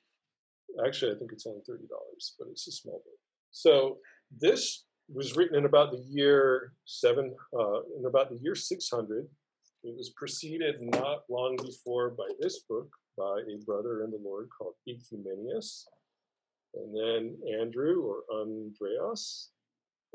[0.85, 3.19] actually, I think it's only thirty dollars, but it's a small book.
[3.51, 3.97] So
[4.35, 9.27] this was written in about the year seven, uh, in about the year six hundred.
[9.83, 14.49] It was preceded not long before by this book, by a brother in the Lord
[14.55, 15.87] called Ecumenius,
[16.73, 19.51] and then Andrew or Andreas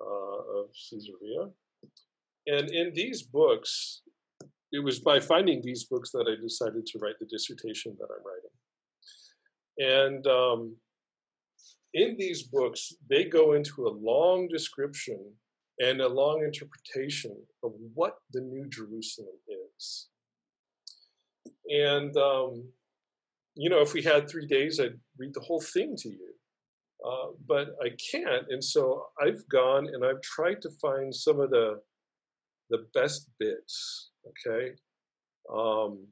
[0.01, 1.49] uh, of Caesarea.
[2.47, 4.03] And in these books,
[4.73, 8.25] it was by finding these books that I decided to write the dissertation that I'm
[8.25, 8.51] writing.
[9.79, 10.77] And um,
[11.95, 15.19] in these books, they go into a long description
[15.81, 20.09] and a long interpretation of what the New Jerusalem is.
[21.71, 22.65] And um,
[23.55, 26.35] you know, if we had three days, I'd read the whole thing to you.
[27.07, 31.51] Uh, but I can't, and so I've gone and I've tried to find some of
[31.51, 31.81] the
[32.71, 34.11] the best bits.
[34.29, 34.73] Okay,
[35.55, 36.07] um,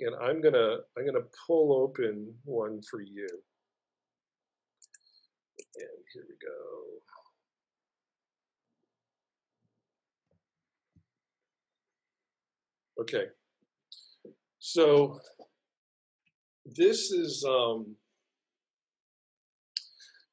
[0.00, 3.28] and I'm gonna I'm gonna pull open one for you.
[5.76, 7.02] And here we go.
[13.00, 13.26] Okay,
[14.58, 15.20] so
[16.76, 17.96] this is um,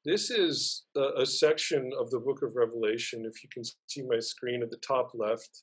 [0.04, 3.24] this is a, a, section of the book of Revelation.
[3.26, 5.62] If you can see my screen at the top left,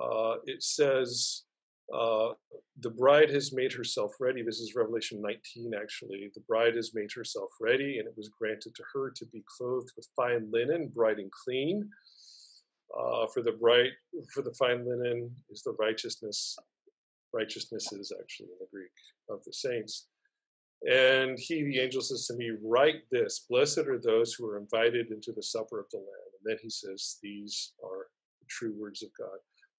[0.00, 1.42] uh, it says,
[1.92, 2.28] uh,
[2.78, 4.42] The bride has made herself ready.
[4.42, 6.30] This is Revelation 19, actually.
[6.34, 9.90] The bride has made herself ready, and it was granted to her to be clothed
[9.96, 11.88] with fine linen, bright and clean.
[12.96, 13.90] Uh, for the bright,
[14.32, 16.56] for the fine linen is the righteousness.
[17.32, 18.90] Righteousness is actually in the Greek
[19.28, 20.08] of the saints.
[20.88, 25.10] And he, the angel, says to me, Write this Blessed are those who are invited
[25.10, 26.06] into the supper of the Lamb.
[26.06, 28.06] And then he says, These are
[28.40, 29.38] the true words of God.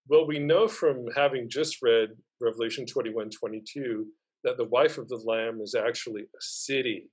[0.09, 2.09] Well, we know from having just read
[2.41, 4.07] Revelation 21 22
[4.43, 7.09] that the wife of the Lamb is actually a city,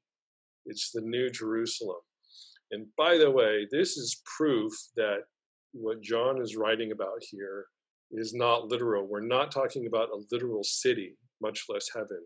[0.64, 2.00] it's the New Jerusalem.
[2.72, 5.20] And by the way, this is proof that
[5.72, 7.66] what John is writing about here
[8.12, 9.06] is not literal.
[9.06, 12.20] We're not talking about a literal city, much less heaven.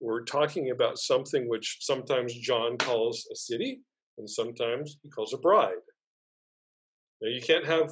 [0.00, 3.80] We're talking about something which sometimes John calls a city
[4.18, 5.74] and sometimes he calls a bride.
[7.20, 7.90] Now, you can't have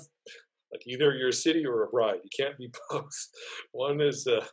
[0.73, 2.19] like either you're a city or a bride.
[2.23, 3.29] You can't be both.
[3.73, 4.45] One is, uh,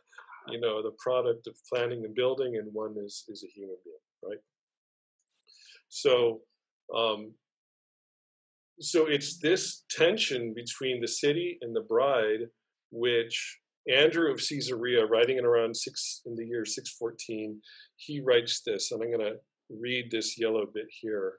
[0.48, 4.30] you know, the product of planning and building, and one is is a human being,
[4.30, 4.40] right?
[5.88, 6.40] So,
[6.94, 7.32] um,
[8.80, 12.48] so it's this tension between the city and the bride,
[12.90, 13.58] which
[13.88, 17.60] Andrew of Caesarea, writing in around six in the year 614,
[17.96, 19.36] he writes this, and I'm going to
[19.70, 21.34] read this yellow bit here.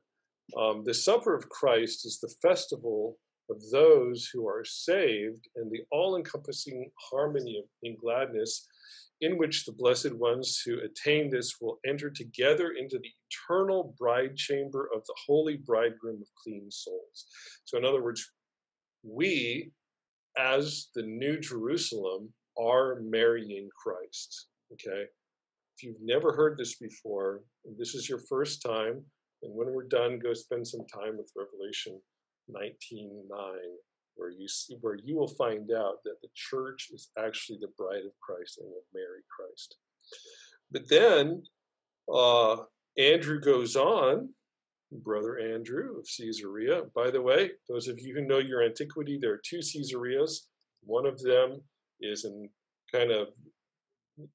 [0.58, 3.18] Um, the supper of Christ is the festival
[3.50, 8.68] of those who are saved and the all encompassing harmony in gladness
[9.26, 14.36] in which the blessed ones who attain this will enter together into the eternal bride
[14.36, 17.26] chamber of the holy bridegroom of clean souls.
[17.64, 18.24] So, in other words,
[19.02, 19.72] we,
[20.38, 24.48] as the New Jerusalem, are marrying Christ.
[24.74, 25.06] Okay?
[25.76, 27.42] If you've never heard this before,
[27.80, 29.04] this is your first time,
[29.42, 32.00] and when we're done, go spend some time with Revelation
[32.48, 33.26] 19:9
[34.16, 38.06] where you see, where you will find out that the church is actually the bride
[38.06, 39.78] of Christ and will marry Christ.
[40.72, 41.44] But then
[42.14, 42.58] uh,
[42.98, 44.30] Andrew goes on,
[44.92, 46.84] brother Andrew of Caesarea.
[46.96, 50.48] By the way, those of you who know your antiquity, there are two Caesareas.
[50.84, 51.62] One of them
[52.00, 52.50] is in
[52.92, 53.30] kind of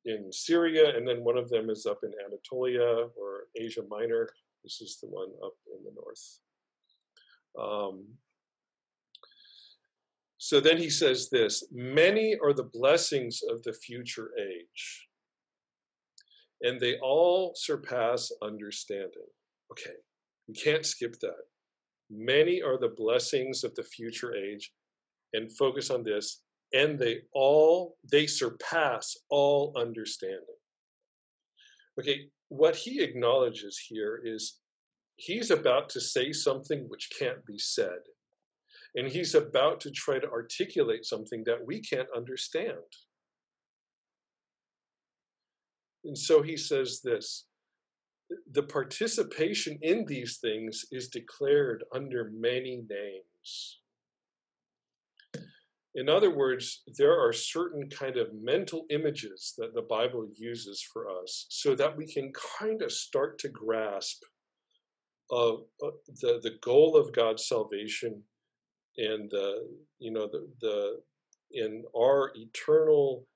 [0.05, 4.28] in Syria, and then one of them is up in Anatolia or Asia Minor.
[4.62, 6.41] This is the one up in the north.
[7.59, 8.05] Um,
[10.43, 15.07] so then he says this Many are the blessings of the future age,
[16.62, 19.28] and they all surpass understanding.
[19.70, 19.97] Okay,
[20.49, 21.45] we can't skip that.
[22.11, 24.72] Many are the blessings of the future age,
[25.34, 26.41] and focus on this,
[26.72, 30.57] and they all, they surpass all understanding.
[32.01, 34.59] Okay, what he acknowledges here is
[35.16, 38.01] he's about to say something which can't be said
[38.95, 42.76] and he's about to try to articulate something that we can't understand.
[46.05, 47.47] And so he says this
[48.53, 53.80] the participation in these things is declared under many names.
[55.97, 61.09] In other words, there are certain kind of mental images that the Bible uses for
[61.11, 64.22] us so that we can kind of start to grasp
[65.32, 68.22] uh, uh, the, the goal of God's salvation
[68.97, 69.68] and the
[69.99, 71.01] you know the the
[71.53, 73.26] in our eternal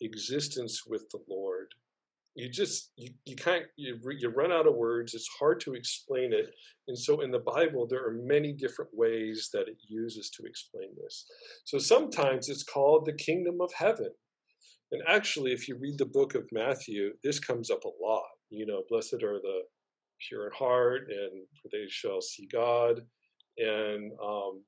[0.00, 1.68] existence with the Lord.
[2.34, 5.14] You just you, you can't you, you run out of words.
[5.14, 6.50] It's hard to explain it,
[6.86, 10.90] and so in the Bible there are many different ways that it uses to explain
[11.02, 11.26] this.
[11.64, 14.10] So sometimes it's called the kingdom of heaven,
[14.92, 18.22] and actually, if you read the book of Matthew, this comes up a lot.
[18.50, 19.62] You know, blessed are the
[20.28, 23.02] pure in heart, and for they shall see God
[23.58, 24.62] and um,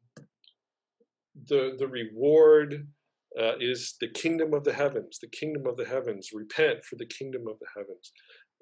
[1.46, 2.86] the the reward
[3.40, 5.18] uh, is the kingdom of the heavens.
[5.20, 6.30] The kingdom of the heavens.
[6.32, 8.12] Repent for the kingdom of the heavens.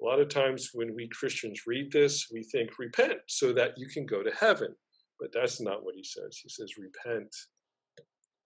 [0.01, 3.87] A lot of times when we Christians read this, we think repent so that you
[3.87, 4.73] can go to heaven,
[5.19, 6.39] but that's not what he says.
[6.41, 7.35] He says repent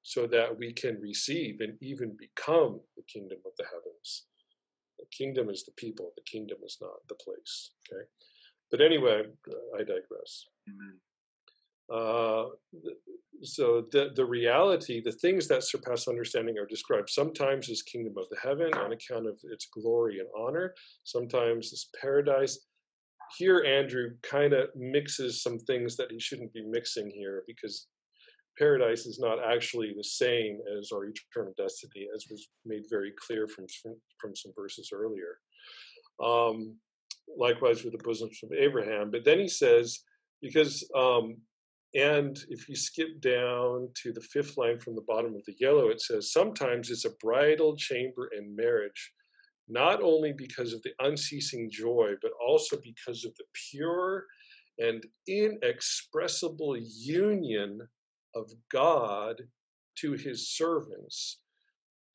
[0.01, 4.25] so that we can receive and even become the kingdom of the heavens.
[4.99, 6.11] The kingdom is the people.
[6.15, 7.71] The kingdom is not the place.
[7.91, 8.03] Okay,
[8.71, 9.23] but anyway,
[9.75, 10.47] I digress.
[10.67, 10.99] Amen.
[11.91, 12.45] Uh,
[13.41, 18.25] so the the reality, the things that surpass understanding are described sometimes as kingdom of
[18.29, 20.73] the heaven on account of its glory and honor,
[21.03, 22.59] sometimes as paradise.
[23.37, 27.87] Here, Andrew kind of mixes some things that he shouldn't be mixing here because
[28.57, 33.47] paradise is not actually the same as our eternal destiny, as was made very clear
[33.47, 33.65] from
[34.21, 35.37] from, some verses earlier.
[36.23, 36.77] Um,
[37.37, 39.09] likewise with the bosoms of Abraham.
[39.11, 39.99] But then he says,
[40.41, 41.37] because, um,
[41.95, 45.89] and if you skip down to the fifth line from the bottom of the yellow,
[45.89, 49.13] it says, sometimes it's a bridal chamber and marriage,
[49.67, 54.25] not only because of the unceasing joy, but also because of the pure
[54.79, 57.79] and inexpressible union
[58.35, 59.43] of God
[59.97, 61.42] to his servants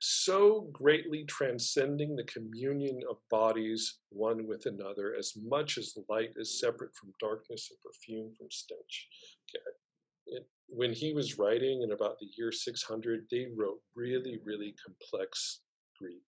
[0.00, 6.60] so greatly transcending the communion of bodies one with another, as much as light is
[6.60, 9.08] separate from darkness and perfume from stench.
[9.50, 10.44] Okay.
[10.68, 15.60] When he was writing in about the year 600, they wrote really, really complex
[15.98, 16.22] Greek.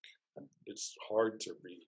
[0.65, 1.85] It's hard to read.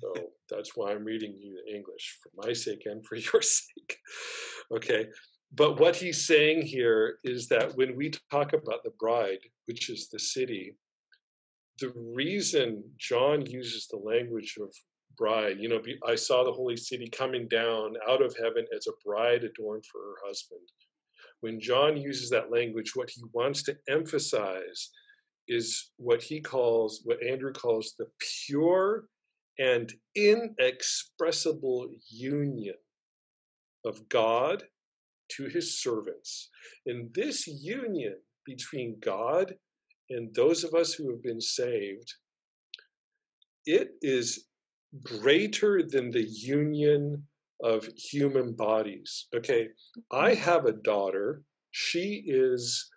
[0.00, 0.14] So
[0.48, 3.98] that's why I'm reading you in English for my sake and for your sake.
[4.72, 5.06] Okay.
[5.54, 10.08] But what he's saying here is that when we talk about the bride, which is
[10.08, 10.76] the city,
[11.80, 14.72] the reason John uses the language of
[15.16, 18.92] bride, you know, I saw the holy city coming down out of heaven as a
[19.04, 20.60] bride adorned for her husband.
[21.40, 24.90] When John uses that language, what he wants to emphasize
[25.48, 28.06] is what he calls, what Andrew calls the
[28.46, 29.04] pure
[29.58, 32.74] and inexpressible union
[33.84, 34.64] of God
[35.36, 36.50] to his servants.
[36.86, 39.54] In this union between God
[40.10, 42.14] and those of us who have been saved,
[43.64, 44.46] it is
[45.02, 47.24] greater than the union
[47.62, 49.26] of human bodies.
[49.34, 49.68] Okay,
[50.10, 50.42] I mm-hmm.
[50.42, 51.42] have a daughter.
[51.72, 52.90] She is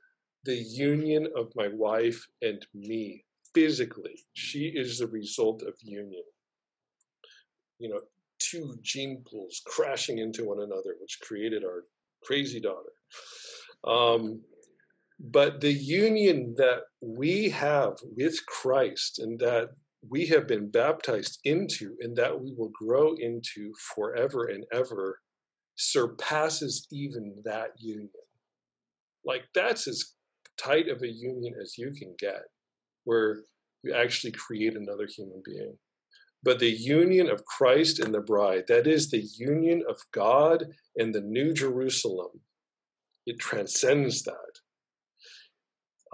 [0.45, 4.23] the union of my wife and me physically.
[4.33, 6.23] She is the result of union.
[7.79, 8.01] You know,
[8.39, 11.85] two gene pools crashing into one another, which created our
[12.23, 12.91] crazy daughter.
[13.85, 14.41] Um,
[15.19, 19.69] but the union that we have with Christ and that
[20.07, 25.19] we have been baptized into and that we will grow into forever and ever
[25.75, 28.09] surpasses even that union.
[29.25, 30.13] Like that's as
[30.57, 32.41] tight of a union as you can get,
[33.03, 33.43] where
[33.83, 35.77] you actually create another human being
[36.43, 40.65] but the union of Christ and the bride, that is the union of God
[40.97, 42.31] and the New Jerusalem,
[43.25, 44.35] it transcends that.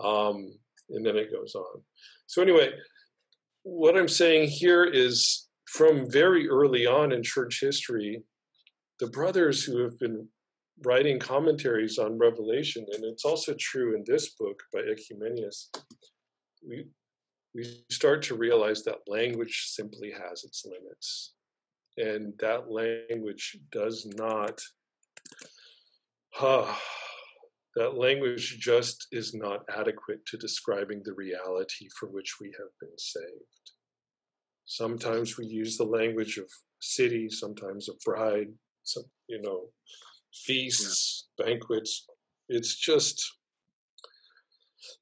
[0.03, 0.51] Um,
[0.89, 1.81] and then it goes on.
[2.27, 2.71] So, anyway,
[3.63, 8.23] what I'm saying here is from very early on in church history,
[8.99, 10.27] the brothers who have been
[10.83, 15.69] writing commentaries on Revelation, and it's also true in this book by Ecumenius,
[16.67, 16.85] we,
[17.55, 21.33] we start to realize that language simply has its limits.
[21.97, 24.59] And that language does not,
[26.37, 26.75] uh,
[27.77, 32.97] that language just is not adequate to describing the reality for which we have been
[32.97, 33.71] saved.
[34.65, 36.49] Sometimes we use the language of
[36.81, 38.49] city, sometimes of bride,
[38.83, 39.69] some, you know,
[40.33, 41.45] feasts, yeah.
[41.45, 42.05] banquets.
[42.49, 43.23] It's just,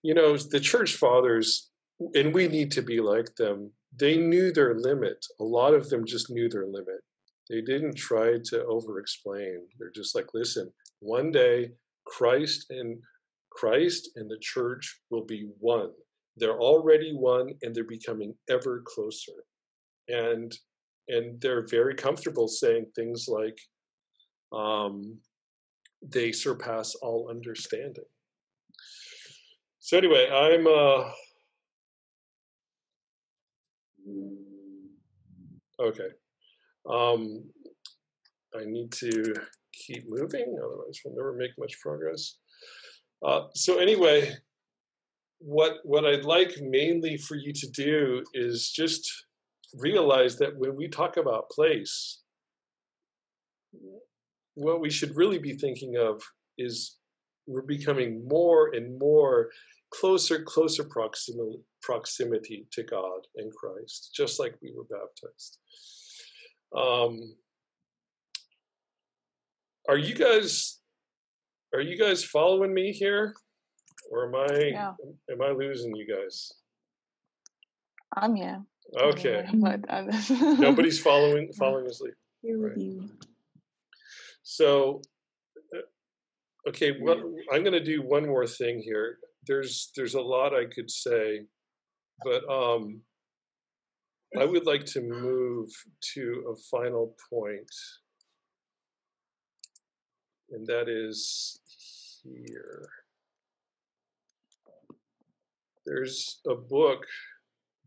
[0.04, 1.72] you know, the church fathers
[2.16, 3.72] and we need to be like them.
[3.96, 5.26] They knew their limit.
[5.40, 7.02] A lot of them just knew their limit.
[7.50, 9.68] They didn't try to over explain.
[9.78, 11.72] They're just like, listen, one day
[12.06, 13.00] Christ and
[13.52, 15.92] Christ and the church will be one.
[16.38, 19.34] They're already one and they're becoming ever closer.
[20.08, 20.54] And
[21.10, 23.60] and they're very comfortable saying things like
[24.54, 25.18] um,
[26.02, 28.06] they surpass all understanding.
[29.80, 31.12] So anyway, I'm uh,
[35.80, 36.10] Okay.
[36.90, 37.44] Um,
[38.56, 39.34] I need to
[39.74, 42.38] keep moving, otherwise we'll never make much progress.
[43.26, 44.36] Uh, so anyway,
[45.40, 49.10] what what I'd like mainly for you to do is just
[49.76, 52.22] realize that when we talk about place,
[54.56, 56.22] what we should really be thinking of
[56.58, 56.98] is
[57.48, 59.50] we're becoming more and more
[59.94, 65.58] closer, closer proximity, proximity to God and Christ, just like we were baptized.
[66.76, 67.36] Um,
[69.88, 70.80] are you guys
[71.74, 73.36] are you guys following me here,
[74.12, 74.94] or am I yeah.
[75.32, 76.52] am I losing you guys?
[78.16, 78.60] I'm yeah.
[79.00, 79.48] Okay.
[80.60, 82.14] Nobody's following following asleep.
[82.44, 83.10] Right.
[84.44, 85.02] So,
[85.74, 89.18] uh, okay, well, I'm going to do one more thing here
[89.48, 91.42] there's there's a lot I could say,
[92.24, 93.02] but um,
[94.40, 95.70] I would like to move
[96.14, 97.70] to a final point,
[100.52, 101.60] and that is
[102.24, 102.88] here.
[105.86, 107.06] There's a book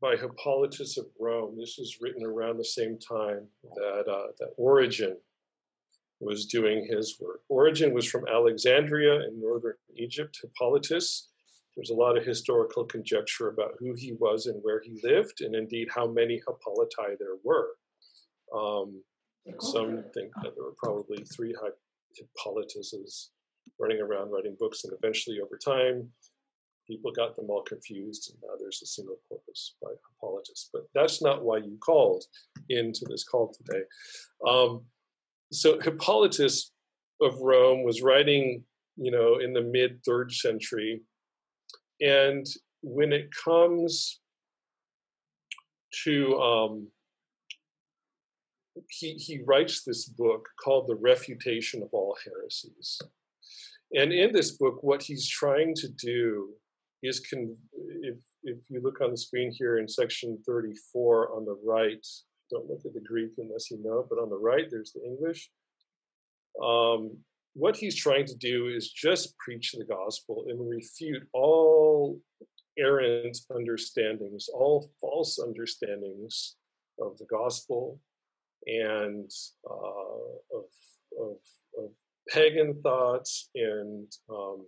[0.00, 1.56] by Hippolytus of Rome.
[1.58, 5.16] This was written around the same time that uh, that Origen
[6.20, 7.40] was doing his work.
[7.48, 10.38] Origen was from Alexandria in northern Egypt.
[10.42, 11.28] Hippolytus,
[11.76, 15.54] there's a lot of historical conjecture about who he was and where he lived, and
[15.54, 17.68] indeed how many Hippolyti there were.
[18.54, 19.02] Um,
[19.60, 21.54] some think that there were probably three
[22.18, 23.28] Hippolytuses
[23.78, 26.08] running around writing books, and eventually, over time,
[26.86, 30.70] people got them all confused, and now there's a single corpus by Hippolytus.
[30.72, 32.24] But that's not why you called
[32.70, 33.84] into this call today.
[34.48, 34.82] Um,
[35.52, 36.72] so Hippolytus
[37.20, 38.64] of Rome was writing,
[38.96, 41.02] you know, in the mid third century,
[42.00, 42.46] and
[42.82, 44.20] when it comes
[46.04, 46.88] to um,
[48.90, 53.00] he he writes this book called the Refutation of All Heresies,
[53.94, 56.50] and in this book, what he's trying to do
[57.02, 62.06] is if if you look on the screen here in section 34 on the right
[62.50, 65.50] don't look at the Greek unless you know but on the right, there's the English.
[66.62, 67.18] Um,
[67.56, 72.20] what he's trying to do is just preach the gospel and refute all
[72.78, 76.56] errant understandings, all false understandings
[77.00, 77.98] of the gospel
[78.66, 79.30] and
[79.68, 80.64] uh, of,
[81.18, 81.36] of,
[81.78, 81.90] of,
[82.28, 84.66] pagan thoughts and um,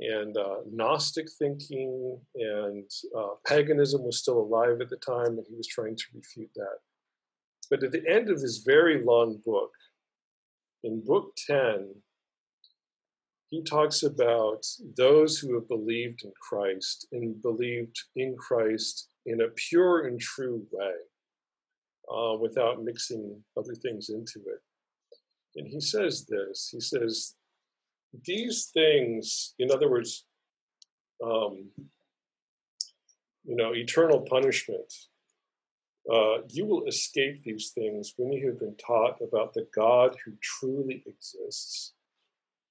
[0.00, 5.54] and uh, Gnostic thinking and uh, paganism was still alive at the time, and he
[5.54, 6.78] was trying to refute that.
[7.70, 9.70] But at the end of this very long book,
[10.84, 11.94] in book 10,
[13.50, 14.64] he talks about
[14.96, 20.66] those who have believed in Christ and believed in Christ in a pure and true
[20.70, 20.92] way
[22.14, 24.60] uh, without mixing other things into it.
[25.56, 27.34] And he says this he says,
[28.24, 30.24] these things, in other words,
[31.24, 31.68] um,
[33.44, 34.92] you know, eternal punishment,
[36.12, 40.32] uh, you will escape these things when you have been taught about the God who
[40.42, 41.92] truly exists.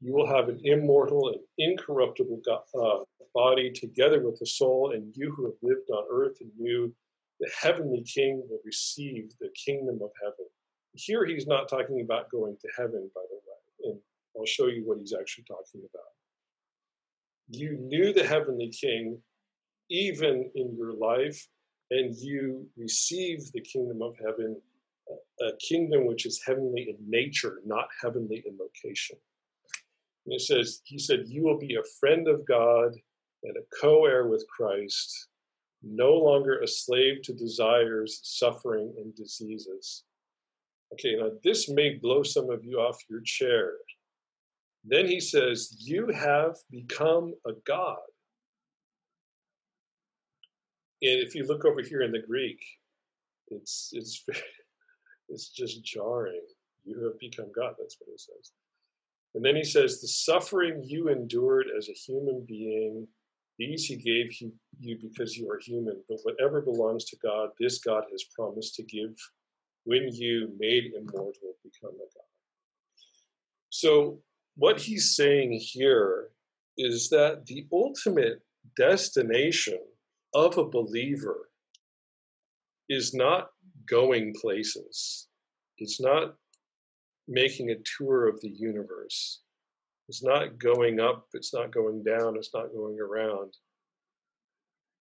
[0.02, 5.16] You will have an immortal and incorruptible God, uh, body together with the soul, and
[5.16, 6.94] you who have lived on earth and knew
[7.40, 10.48] the heavenly King, will receive the kingdom of heaven.
[10.94, 13.92] Here, he's not talking about going to heaven, by the way.
[13.92, 14.00] and
[14.36, 16.12] I'll show you what he's actually talking about.
[17.50, 19.22] You knew the heavenly king
[19.90, 21.48] even in your life,
[21.92, 24.60] and you receive the kingdom of heaven,
[25.42, 29.18] a kingdom which is heavenly in nature, not heavenly in location.
[30.26, 32.94] And it says, He said, You will be a friend of God
[33.44, 35.30] and a co heir with Christ,
[35.82, 40.04] no longer a slave to desires, suffering, and diseases.
[40.94, 43.74] Okay, now this may blow some of you off your chair
[44.88, 47.98] then he says, You have become a God.
[51.02, 52.60] And if you look over here in the Greek,
[53.50, 54.26] it's it's
[55.30, 56.42] it's just jarring.
[56.84, 57.76] You have become God.
[57.78, 58.52] That's what it says.
[59.36, 63.08] And then he says, The suffering you endured as a human being,
[63.60, 66.02] these he gave you, you because you are human.
[66.08, 69.16] But whatever belongs to God, this God has promised to give
[69.84, 72.28] when you, made immortal, become a God.
[73.70, 74.20] So
[74.56, 76.30] what he's saying here
[76.78, 78.42] is that the ultimate
[78.76, 79.80] destination
[80.34, 81.50] of a believer
[82.90, 83.50] is not
[83.90, 85.28] going places.
[85.78, 86.36] It's not
[87.28, 89.42] making a tour of the universe.
[90.10, 93.54] It's not going up, it's not going down, it's not going around.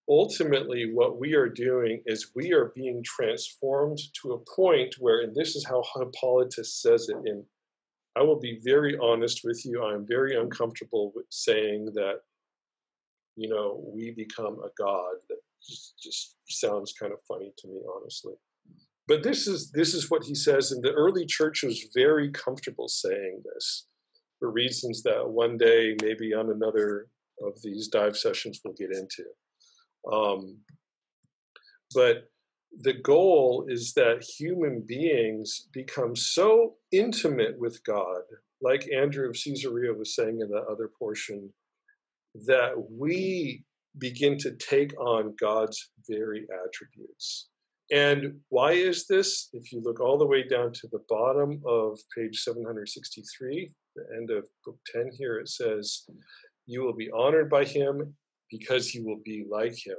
[0.08, 5.34] Ultimately, what we are doing is we are being transformed to a point where, and
[5.34, 7.44] this is how Hippolytus says it in
[8.16, 9.84] I will be very honest with you.
[9.84, 12.20] I'm very uncomfortable with saying that,
[13.36, 15.14] you know, we become a god.
[15.28, 18.34] That just, just sounds kind of funny to me, honestly.
[19.08, 22.88] But this is this is what he says, and the early church was very comfortable
[22.88, 23.86] saying this
[24.38, 27.08] for reasons that one day, maybe on another
[27.42, 29.24] of these dive sessions, we'll get into.
[30.12, 30.58] Um,
[31.94, 32.30] but
[32.78, 38.22] the goal is that human beings become so intimate with God,
[38.60, 41.52] like Andrew of Caesarea was saying in the other portion,
[42.46, 43.64] that we
[43.98, 47.48] begin to take on God's very attributes.
[47.90, 49.48] And why is this?
[49.52, 54.30] If you look all the way down to the bottom of page 763, the end
[54.30, 56.04] of book 10 here, it says,
[56.66, 58.14] You will be honored by him
[58.50, 59.96] because he will be like him.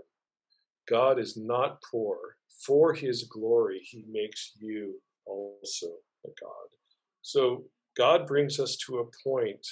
[0.90, 2.18] God is not poor.
[2.66, 5.88] For his glory, he makes you also
[6.26, 6.68] a God.
[7.22, 7.66] So
[7.96, 9.66] God brings us to a point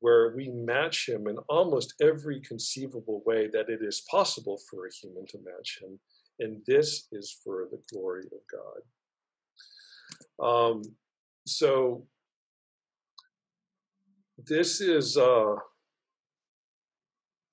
[0.00, 4.90] where we match him in almost every conceivable way that it is possible for a
[4.92, 5.98] human to match him.
[6.40, 8.40] And this is for the glory of
[10.40, 10.46] God.
[10.46, 10.82] Um,
[11.46, 12.06] so
[14.38, 15.56] this is uh,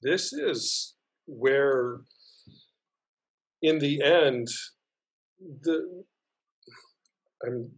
[0.02, 0.96] this is
[1.26, 2.02] where
[3.62, 4.48] in the end
[5.62, 6.04] the
[7.46, 7.70] i'm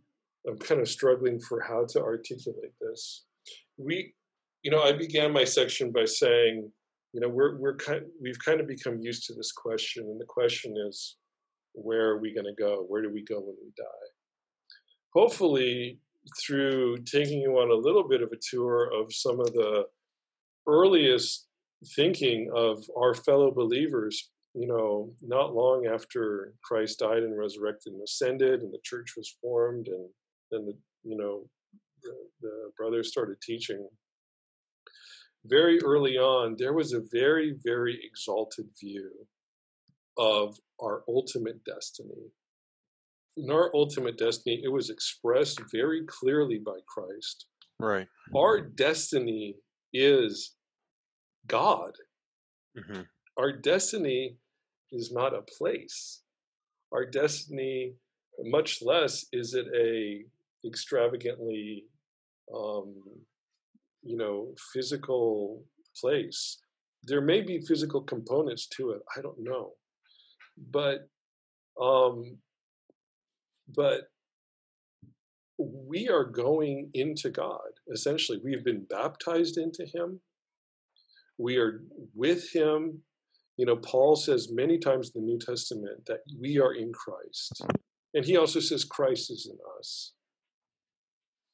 [0.47, 3.25] i'm kind of struggling for how to articulate this
[3.77, 4.13] we
[4.63, 6.69] you know i began my section by saying
[7.13, 10.25] you know we're we're kind we've kind of become used to this question and the
[10.25, 11.17] question is
[11.73, 14.07] where are we going to go where do we go when we die
[15.13, 15.99] hopefully
[16.45, 19.85] through taking you on a little bit of a tour of some of the
[20.67, 21.47] earliest
[21.95, 28.01] thinking of our fellow believers, you know, not long after Christ died and resurrected and
[28.03, 30.07] ascended, and the church was formed, and
[30.51, 31.43] then the you know
[32.03, 33.87] the, the brothers started teaching.
[35.45, 39.27] Very early on, there was a very very exalted view
[40.17, 42.31] of our ultimate destiny.
[43.35, 47.47] In our ultimate destiny, it was expressed very clearly by Christ.
[47.79, 48.07] Right.
[48.35, 49.55] Our destiny
[49.93, 50.55] is
[51.47, 51.93] God.
[52.77, 53.01] hmm
[53.37, 54.37] Our destiny
[54.91, 56.21] is not a place.
[56.93, 57.95] Our destiny,
[58.39, 60.23] much less is it a
[60.65, 61.85] extravagantly,
[62.55, 62.93] um,
[64.03, 65.63] you know, physical
[65.99, 66.59] place.
[67.03, 69.01] There may be physical components to it.
[69.17, 69.71] I don't know,
[70.71, 71.09] but,
[71.81, 72.37] um,
[73.75, 74.01] but
[75.57, 77.59] we are going into God.
[77.91, 80.21] Essentially, we have been baptized into Him
[81.37, 81.81] we are
[82.13, 83.01] with him
[83.57, 87.61] you know paul says many times in the new testament that we are in christ
[88.13, 90.13] and he also says christ is in us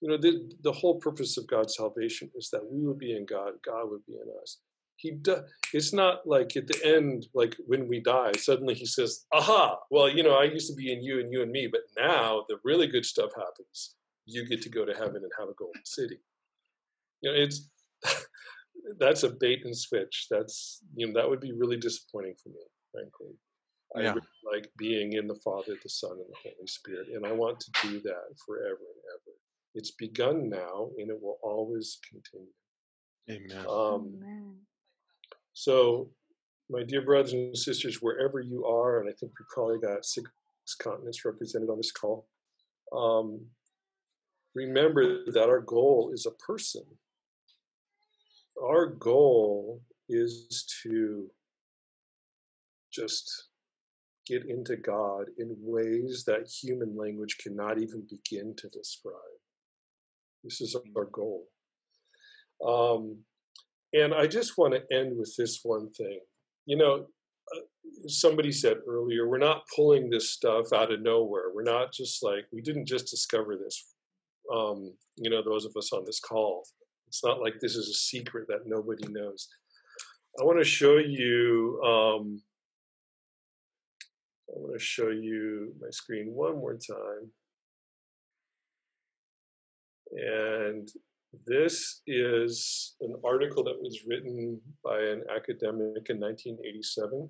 [0.02, 3.26] you know the, the whole purpose of god's salvation is that we would be in
[3.26, 4.58] god god would be in us
[4.95, 5.41] he does
[5.74, 10.10] it's not like at the end like when we die suddenly he says aha well
[10.10, 12.58] you know i used to be in you and you and me but now the
[12.64, 13.95] really good stuff happens
[14.26, 16.18] you get to go to heaven and have a golden city
[17.22, 17.70] you know it's
[18.97, 20.28] that's a bait and switch.
[20.30, 23.36] That's you know that would be really disappointing for me, frankly.
[23.95, 24.14] I Yeah.
[24.14, 27.60] really like being in the Father, the Son, and the Holy Spirit, and I want
[27.60, 29.36] to do that forever and ever.
[29.76, 32.51] It's begun now, and it will always continue.
[33.30, 33.65] Amen.
[33.67, 34.55] Um, Amen.
[35.53, 36.09] so,
[36.70, 40.30] my dear brothers and sisters, wherever you are, and I think we probably got six
[40.80, 42.28] continents represented on this call,
[42.91, 43.41] um,
[44.55, 46.84] remember that our goal is a person.
[48.61, 51.30] Our goal is to
[52.91, 53.49] just
[54.26, 59.15] get into God in ways that human language cannot even begin to describe.
[60.44, 61.46] This is our goal.
[62.66, 63.20] Um,
[63.94, 66.20] and I just want to end with this one thing.
[66.66, 67.06] You know,
[67.56, 67.62] uh,
[68.08, 71.52] somebody said earlier, we're not pulling this stuff out of nowhere.
[71.54, 73.94] We're not just like, we didn't just discover this.
[74.54, 76.64] Um, you know, those of us on this call.
[77.08, 79.48] It's not like this is a secret that nobody knows.
[80.40, 81.82] I want to show you.
[81.84, 82.42] Um,
[84.50, 87.32] I want to show you my screen one more time.
[90.12, 90.89] And
[91.45, 97.30] this is an article that was written by an academic in 1987.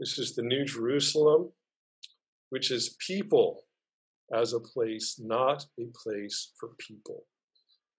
[0.00, 1.50] This is the New Jerusalem,
[2.50, 3.62] which is people
[4.32, 7.24] as a place, not a place for people.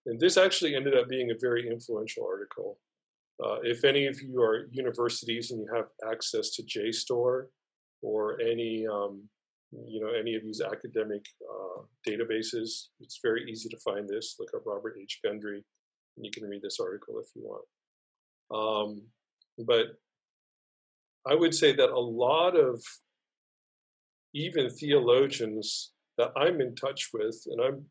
[0.05, 2.77] And this actually ended up being a very influential article.
[3.43, 7.47] Uh, if any of you are universities and you have access to JSTOR
[8.01, 9.23] or any, um,
[9.87, 14.35] you know, any of these academic uh, databases, it's very easy to find this.
[14.39, 15.19] Look up Robert H.
[15.23, 15.63] Gundry,
[16.17, 17.65] and you can read this article if you want.
[18.51, 19.01] Um,
[19.65, 19.87] but
[21.27, 22.81] I would say that a lot of
[24.33, 27.85] even theologians that I'm in touch with, and I'm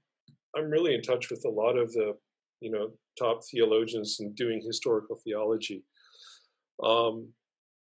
[0.56, 2.14] I'm really in touch with a lot of the
[2.60, 5.82] you know top theologians and doing historical theology.
[6.82, 7.28] Um,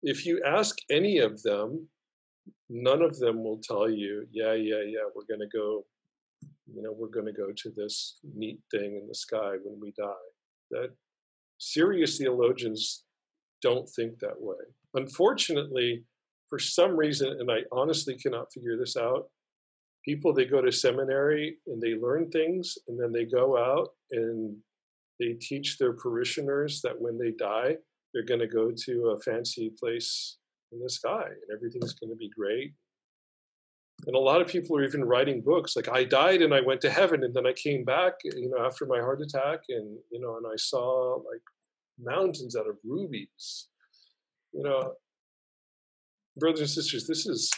[0.04, 1.88] if you ask any of them,
[2.70, 5.86] none of them will tell you, yeah, yeah, yeah, we're going to go,
[6.74, 9.94] you know, we're going to go to this neat thing in the sky when we
[9.98, 10.28] die.
[10.72, 10.92] That
[11.58, 13.04] serious theologians
[13.62, 14.58] don't think that way.
[14.94, 16.04] Unfortunately,
[16.48, 19.26] for some reason, and I honestly cannot figure this out,
[20.06, 24.56] people they go to seminary and they learn things and then they go out and
[25.20, 27.76] they teach their parishioners that when they die
[28.14, 30.39] they're going to go to a fancy place
[30.72, 32.74] in the sky and everything's going to be great
[34.08, 36.82] and a lot of people are even writing books like I died and I went
[36.82, 40.20] to heaven and then I came back, you know, after my heart attack and you
[40.20, 41.42] know, and I saw like
[42.00, 43.68] mountains out of rubies.
[44.54, 44.94] You know,
[46.38, 47.52] brothers and sisters, this is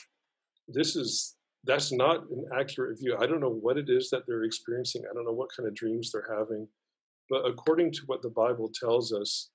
[0.67, 3.15] this is that's not an accurate view.
[3.19, 5.03] I don't know what it is that they're experiencing.
[5.09, 6.67] I don't know what kind of dreams they're having.
[7.29, 9.51] But according to what the Bible tells us,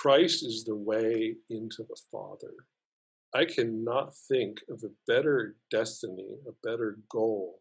[0.00, 2.54] Christ is the way into the Father.
[3.34, 7.60] I cannot think of a better destiny, a better goal,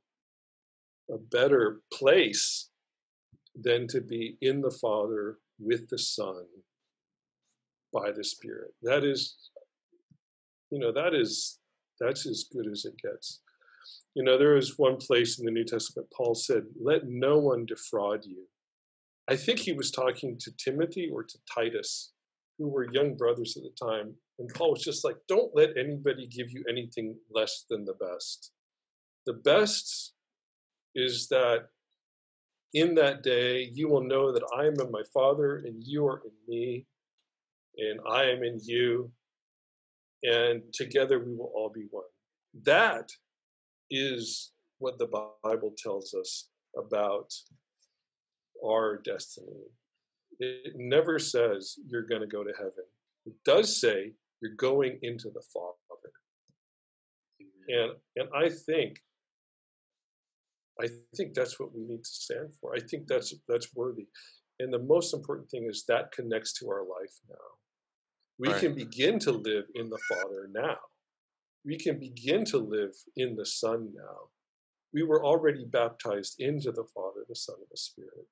[1.11, 2.69] a better place
[3.55, 6.45] than to be in the Father with the Son
[7.91, 8.71] by the Spirit.
[8.83, 9.35] That is,
[10.69, 11.57] you know, that is
[11.99, 13.41] that's as good as it gets.
[14.13, 17.65] You know, there is one place in the New Testament, Paul said, Let no one
[17.65, 18.45] defraud you.
[19.27, 22.13] I think he was talking to Timothy or to Titus,
[22.57, 24.13] who were young brothers at the time.
[24.39, 28.51] And Paul was just like, Don't let anybody give you anything less than the best.
[29.25, 30.13] The best
[30.95, 31.67] is that
[32.73, 36.21] in that day you will know that I am in my Father, and you are
[36.25, 36.85] in me,
[37.77, 39.11] and I am in you,
[40.23, 42.05] and together we will all be one.
[42.63, 43.09] That
[43.89, 45.07] is what the
[45.43, 47.33] Bible tells us about
[48.65, 49.65] our destiny.
[50.39, 52.85] It never says you're going to go to heaven.
[53.25, 55.75] It does say you're going into the Father.
[57.69, 58.99] And and I think
[60.79, 62.75] I think that's what we need to stand for.
[62.75, 64.07] I think that's that's worthy.
[64.59, 67.35] And the most important thing is that connects to our life now.
[68.39, 68.59] We Right.
[68.59, 70.79] can begin to live in the Father now.
[71.65, 74.29] We can begin to live in the Son now.
[74.93, 78.27] We were already baptized into the Father, the Son, and the Spirit.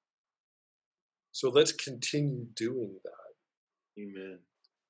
[1.36, 4.02] So let's continue doing that.
[4.02, 4.40] Amen.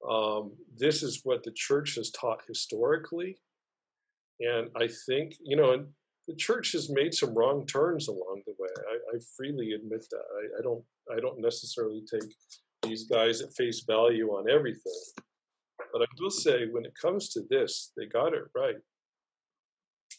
[0.07, 3.39] Um, this is what the church has taught historically.
[4.39, 5.87] And I think, you know, and
[6.27, 8.69] the church has made some wrong turns along the way.
[8.77, 10.17] I, I freely admit that.
[10.17, 12.29] I, I don't I don't necessarily take
[12.83, 15.01] these guys at face value on everything.
[15.91, 18.75] But I will say when it comes to this, they got it right.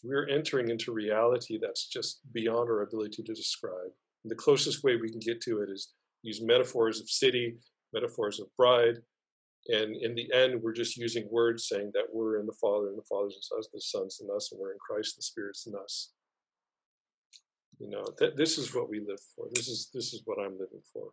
[0.03, 3.93] We're entering into reality that's just beyond our ability to describe.
[4.25, 5.93] And the closest way we can get to it is
[6.27, 7.57] use metaphors of city,
[7.93, 8.97] metaphors of bride,
[9.69, 12.99] and in the end, we're just using words saying that we're in the Father, and
[12.99, 15.75] the Father's in us, the Son's in us, and we're in Christ, the Spirit's in
[15.75, 16.13] us.
[17.79, 19.47] You know, that this is what we live for.
[19.55, 21.09] This is this is what I'm living for.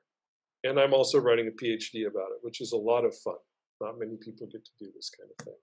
[0.63, 3.35] And I'm also writing a PhD about it, which is a lot of fun.
[3.81, 5.55] Not many people get to do this kind of thing.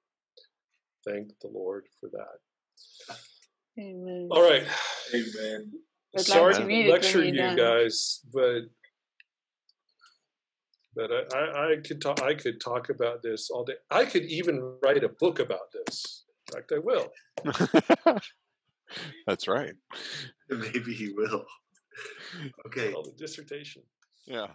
[1.07, 3.17] Thank the Lord for that.
[3.79, 4.29] Amen.
[4.31, 4.67] All right.
[5.15, 5.73] Amen.
[6.15, 7.57] I'd like Sorry to to read it when lecture you're you done.
[7.57, 8.63] guys, but
[10.95, 13.75] but I, I, I could talk I could talk about this all day.
[13.91, 16.25] I could even write a book about this.
[16.49, 17.13] In fact, I will.
[19.27, 19.75] That's right.
[20.49, 21.45] Maybe he will.
[22.67, 22.93] Okay.
[22.93, 23.83] Called a dissertation.
[24.27, 24.49] Yeah.